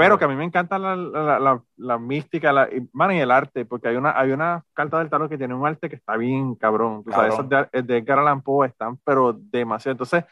[0.00, 3.30] Pero que a mí me encanta la, la, la, mística la, y, man, y el
[3.30, 6.16] arte, porque hay una, hay una carta del tarot que tiene un arte que está
[6.16, 7.04] bien cabrón.
[7.04, 9.92] Sea, esas de, de Edgar Allan Poe están, pero demasiado.
[9.92, 10.24] Entonces,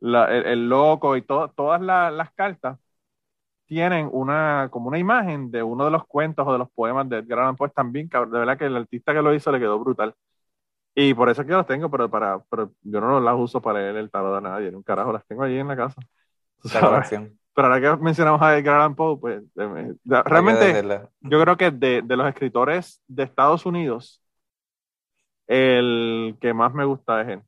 [0.00, 2.78] el, loco y todas las cartas
[3.64, 7.18] tienen una, como una imagen de uno de los cuentos o de los poemas de
[7.18, 10.14] Edgar Allan Poe también, de verdad que el artista que lo hizo le quedó brutal.
[10.94, 13.80] Y por eso es que los tengo, pero, para, pero yo no las uso para
[13.80, 16.00] leer el tarot de nadie, un carajo, las tengo allí en la casa.
[17.56, 19.42] Pero ahora que mencionamos a Edgar Allan Poe, pues
[20.04, 24.22] realmente yo creo que de, de, los escritores de Estados Unidos,
[25.46, 27.42] el que más me gusta es él.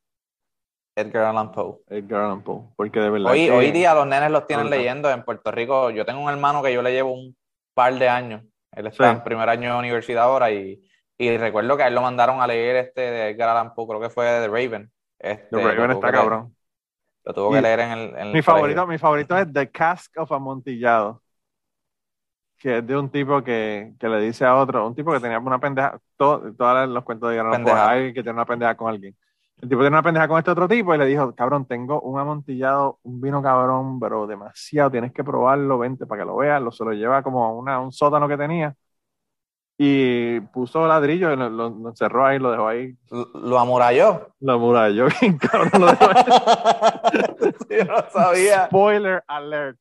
[0.97, 1.81] Edgar Allan Poe.
[1.89, 3.33] Edgar Allan Poe, porque de verdad.
[3.33, 5.91] Hoy, hoy día los nenes los tienen leyendo en Puerto Rico.
[5.91, 7.37] Yo tengo un hermano que yo le llevo un
[7.75, 8.43] par de años.
[8.73, 10.83] Él está en primer año de universidad ahora y,
[11.19, 14.01] y, recuerdo que a él lo mandaron a leer este de Edgar Allan Poe, creo
[14.01, 14.91] que fue de Raven.
[15.19, 16.57] Este, The Raven está cabrón.
[17.29, 18.33] Lo tuvo que leer en el.
[18.33, 21.23] mi, favorito, mi favorito es The Cask of Amontillado.
[22.57, 25.39] Que es de un tipo que, que le dice a otro, un tipo que tenía
[25.39, 29.15] una pendeja, todo, todos los cuentos de Gran hay que tiene una pendeja con alguien.
[29.61, 32.19] El tipo tiene una pendeja con este otro tipo y le dijo, cabrón, tengo un
[32.19, 36.63] amontillado, un vino cabrón, pero demasiado, tienes que probarlo, vente para que lo veas.
[36.63, 38.75] Lo se lo lleva como a una, un sótano que tenía
[39.81, 42.97] y puso ladrillo y lo, lo, encerró ahí, lo dejó ahí.
[43.11, 44.33] ¿Lo amuralló?
[44.41, 47.85] Lo amuralló, bien cabrón, lo dejó ahí.
[47.87, 48.67] no sabía.
[48.67, 49.79] Spoiler alert.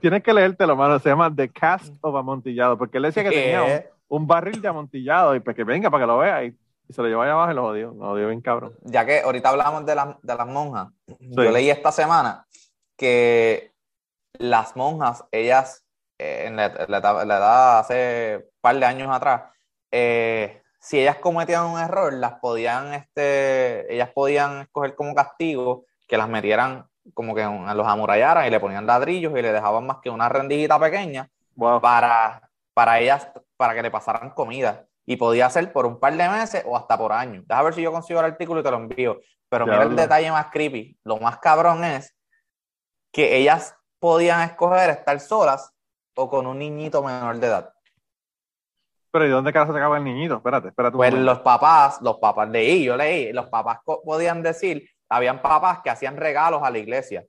[0.00, 1.00] Tienes que leértelo, mano.
[1.00, 5.34] Se llama The Cask of Amontillado, porque él decía que tenía un, barril de amontillado
[5.34, 6.56] y pues que venga para que lo vea y,
[6.88, 7.94] se lo llevó ahí abajo y lo odió.
[7.98, 8.74] Lo odió bien cabrón.
[8.82, 10.88] Ya que ahorita hablamos de, de las monjas,
[11.18, 12.46] yo leí esta semana
[12.96, 13.72] que
[14.38, 15.81] las monjas, ellas
[16.46, 19.42] en la, la, edad hace un par de años atrás,
[19.90, 26.16] eh, si ellas cometían un error, las podían, este, ellas podían escoger como castigo que
[26.16, 30.10] las metieran como que los amurallaran y le ponían ladrillos y le dejaban más que
[30.10, 34.86] una rendijita pequeña para, para ellas, para que le pasaran comida.
[35.04, 37.44] Y podía ser por un par de meses o hasta por años.
[37.46, 39.20] Deja ver si yo consigo el artículo y te lo envío.
[39.48, 40.96] Pero mira el detalle más creepy.
[41.02, 42.16] Lo más cabrón es
[43.12, 45.72] que ellas podían escoger estar solas
[46.14, 47.74] o con un niñito menor de edad.
[49.10, 50.36] Pero ¿y dónde carajo se acaba el niñito?
[50.36, 50.96] Espérate, espérate.
[50.96, 55.90] Pues los papás, los papás leí, yo leí, los papás podían decir, habían papás que
[55.90, 57.24] hacían regalos a la iglesia.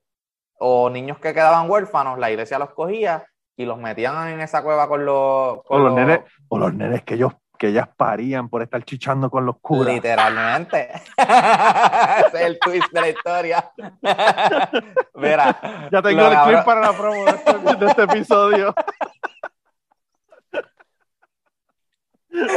[0.59, 3.27] O niños que quedaban huérfanos, la iglesia los cogía
[3.57, 5.59] y los metían en esa cueva con los...
[5.67, 9.45] o, los, Nenes, o los nenes que ellos que ellas parían por estar chichando con
[9.45, 9.93] los curas.
[9.93, 10.89] Literalmente.
[11.17, 13.71] Ese es el twist de la historia.
[15.15, 15.89] Mira.
[15.89, 18.75] Ya tengo el clip para la promo de este, este episodio.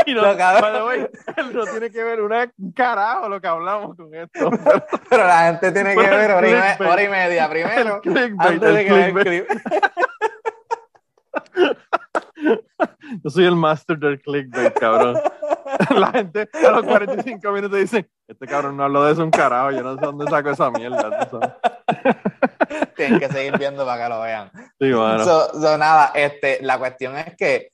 [0.07, 4.48] Y no, no tiene que ver una carajo lo que hablamos con esto.
[5.11, 8.00] Pero, la gente tiene que ver hora y, media primero.
[8.38, 9.46] antes de que el clip.
[13.22, 15.18] Yo soy el master del clickbait, cabrón.
[15.91, 19.72] La gente a los 45 minutos dice, este cabrón no habló de eso un carajo,
[19.72, 21.28] yo no sé dónde saco esa mierda.
[22.97, 24.51] Tienen que seguir viendo para que lo vean.
[24.80, 25.24] Sí, bueno.
[25.24, 27.72] So, nada, este, la cuestión es que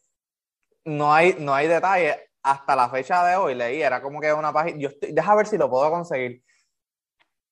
[0.84, 2.16] no hay, no hay detalles.
[2.44, 4.76] Hasta la fecha de hoy leí, era como que una página.
[4.78, 6.42] Yo deja ver si lo puedo conseguir.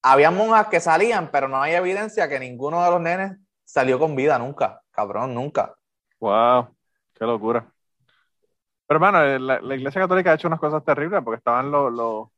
[0.02, 4.16] Había monjas que salían, pero no hay evidencia que ninguno de los nenes salió con
[4.16, 4.82] vida nunca.
[4.90, 5.76] Cabrón, nunca.
[6.20, 6.68] Wow.
[7.14, 7.66] Qué locura.
[8.86, 12.28] Pero hermano, eh, la, Iglesia Católica ha hecho unas cosas terribles porque estaban los, los,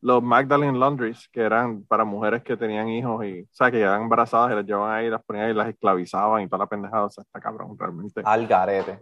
[0.00, 4.02] los Magdalene Laundries, que eran para mujeres que tenían hijos y, o sea, que quedaban
[4.02, 7.04] embarazadas y las llevaban ahí, las ponían ahí y las esclavizaban y toda la pendejada.
[7.04, 8.20] O sea, está cabrón, realmente.
[8.24, 9.00] Al garete.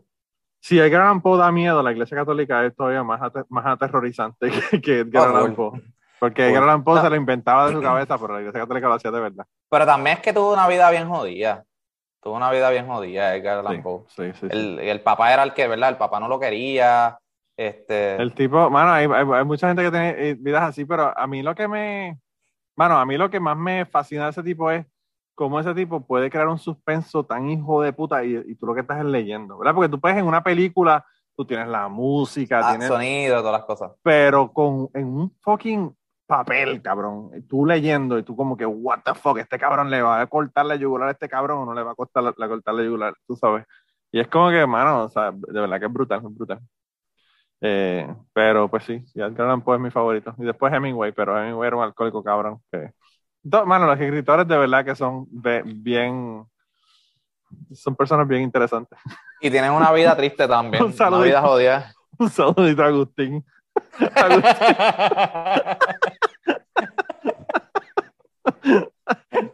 [0.60, 4.80] Si el Gran Poe da miedo, la Iglesia Católica es todavía más, más aterrorizante que,
[4.80, 5.82] que Edgar Allan Poe.
[6.20, 8.94] Porque Edgar Allan Poe se lo inventaba de su cabeza, pero la Iglesia Católica lo
[8.94, 9.44] hacía de verdad.
[9.68, 11.64] Pero también es que tuvo una vida bien jodida.
[12.22, 14.04] Tuvo una vida bien jodida, Edgar Allan Poe.
[14.06, 15.88] Sí, sí, el, el, papá era el que, ¿verdad?
[15.88, 17.18] El papá no lo quería.
[17.56, 18.14] Este...
[18.14, 21.42] El tipo, mano, hay, hay, mucha gente que tiene eh, vidas así, pero a mí
[21.42, 22.20] lo que me,
[22.76, 24.86] mano, a mí lo que más me fascina de ese tipo es
[25.34, 28.74] cómo ese tipo puede crear un suspenso tan hijo de puta y, y tú lo
[28.74, 29.74] que estás es leyendo, ¿verdad?
[29.74, 31.04] Porque tú puedes en una película,
[31.36, 32.86] tú tienes la música, ah, tienes...
[32.86, 33.92] sonido, todas las cosas.
[34.00, 35.92] Pero con, en un fucking
[36.32, 37.30] papel, cabrón.
[37.46, 40.64] Tú leyendo y tú como que, what the fuck, este cabrón le va a cortar
[40.64, 43.14] la yugular a este cabrón o no le va a cortar la, cortar la yugular,
[43.26, 43.66] tú sabes.
[44.10, 46.60] Y es como que, mano, o sea, de verdad que es brutal, es brutal.
[47.60, 50.34] Eh, pero pues sí, ya Edgar Allan Poe es mi favorito.
[50.38, 52.60] Y después Hemingway, pero Hemingway era un alcohólico cabrón.
[52.70, 52.92] Que...
[53.66, 56.44] Mano, los escritores de verdad que son bien,
[57.72, 58.98] son personas bien interesantes.
[59.40, 60.82] Y tienen una vida triste también.
[60.84, 61.94] un saludito, una vida jodida.
[62.18, 63.44] Un saludito a Agustín.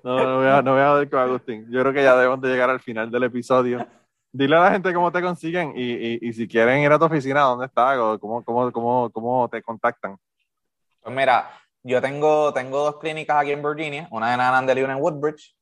[0.02, 1.66] No, no voy, a, no voy a ver con Agustín.
[1.70, 3.86] Yo creo que ya debemos de llegar al final del episodio.
[4.32, 7.06] Dile a la gente cómo te consiguen y, y, y si quieren ir a tu
[7.06, 8.00] oficina, ¿dónde está?
[8.02, 10.16] O cómo, cómo, cómo, cómo te contactan.
[11.00, 11.50] Pues mira,
[11.82, 15.56] yo tengo, tengo dos clínicas aquí en Virginia, una en Annandale y una en Woodbridge.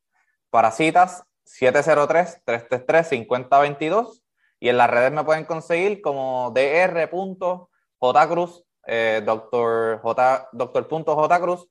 [0.50, 4.22] Para citas, 703-333-5022.
[4.58, 10.86] Y en las redes me pueden conseguir como dr.jcruz, eh, doctor, J, doctor.
[10.88, 11.40] J.
[11.40, 11.68] Cruz,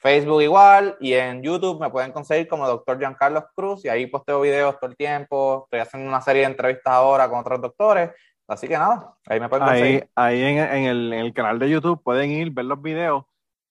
[0.00, 2.98] Facebook igual y en YouTube me pueden conseguir como Dr.
[2.98, 5.62] Giancarlos Cruz y ahí posteo videos todo el tiempo.
[5.64, 8.10] Estoy haciendo una serie de entrevistas ahora con otros doctores.
[8.48, 10.10] Así que nada, ahí me pueden conseguir.
[10.16, 13.24] Ahí, en, el, en el canal de YouTube pueden ir, ver los videos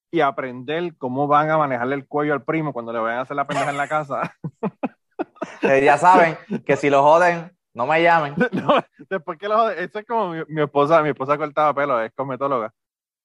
[0.10, 3.36] y aprender cómo van a manejarle el cuello al primo cuando le vayan a hacer
[3.36, 4.36] la pendeja en la casa.
[5.64, 8.36] Eh, ya saben que si lo joden, no me llamen.
[9.10, 12.74] después que lo eso es como mi, esposa, mi esposa cortaba pelo, es cosmetóloga.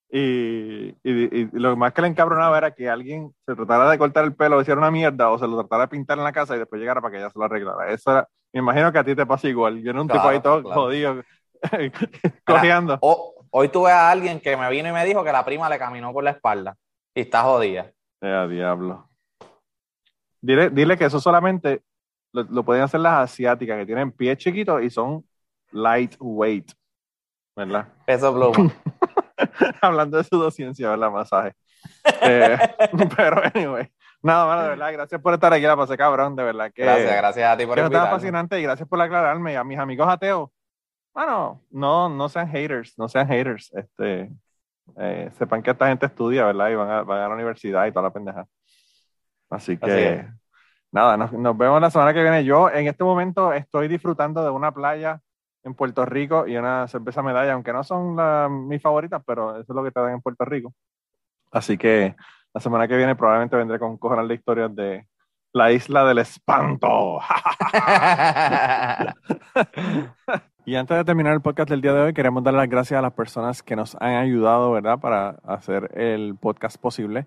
[0.08, 4.36] Y, y, lo más que le encabronaba era que alguien se tratara de cortar el
[4.36, 6.80] pelo, hiciera una mierda, o se lo tratara de pintar en la casa y después
[6.80, 7.90] llegara para que ella se lo arreglara.
[7.90, 9.82] Eso era, me imagino que a ti te pasa igual.
[9.82, 11.22] Yo era un tipo ahí todo jodido,
[12.46, 12.98] cojeando.
[13.00, 16.12] hoy tuve a alguien que me vino y me dijo que la prima le caminó
[16.12, 16.76] por la espalda
[17.12, 17.90] y está jodida.
[18.20, 19.08] Eh, diablo.
[20.40, 21.82] Dile, dile que eso solamente
[22.44, 25.24] lo, pueden hacer las asiáticas, que tienen pies chiquitos y son
[25.72, 26.72] lightweight,
[27.54, 27.88] ¿verdad?
[28.06, 28.72] Eso pluma.
[29.80, 31.10] Hablando de pseudociencia, ¿verdad?
[31.10, 31.54] Masaje.
[32.22, 32.58] Eh,
[33.16, 33.88] pero, anyway.
[34.22, 36.72] Nada, más, de verdad, gracias por estar aquí, la pasé cabrón, de verdad.
[36.72, 38.10] Que, gracias, gracias a ti por invitarme.
[38.10, 39.56] fascinante y gracias por aclararme.
[39.56, 40.50] A mis amigos ateos,
[41.14, 43.72] bueno, no, no sean haters, no sean haters.
[43.74, 44.30] Este,
[44.98, 46.70] eh, sepan que esta gente estudia, ¿verdad?
[46.70, 48.46] Y van a, van a la universidad y toda la pendeja.
[49.48, 50.26] Así que,
[50.96, 52.44] nada, nos, vemos la semana que viene.
[52.44, 55.20] Yo en este momento estoy disfrutando de una playa
[55.62, 59.76] en Puerto Rico y una cerveza medalla, aunque no son mis favoritas, pero eso es
[59.76, 60.72] lo que te dan en Puerto Rico.
[61.52, 62.16] Así que
[62.54, 65.06] la semana que viene probablemente vendré con un de historias de
[65.52, 67.20] la isla del espanto.
[70.64, 73.02] y antes de terminar el podcast del día de hoy, queremos dar las gracias a
[73.02, 77.26] las personas que nos han ayudado, ¿verdad?, para hacer el podcast posible.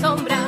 [0.00, 0.38] sombra,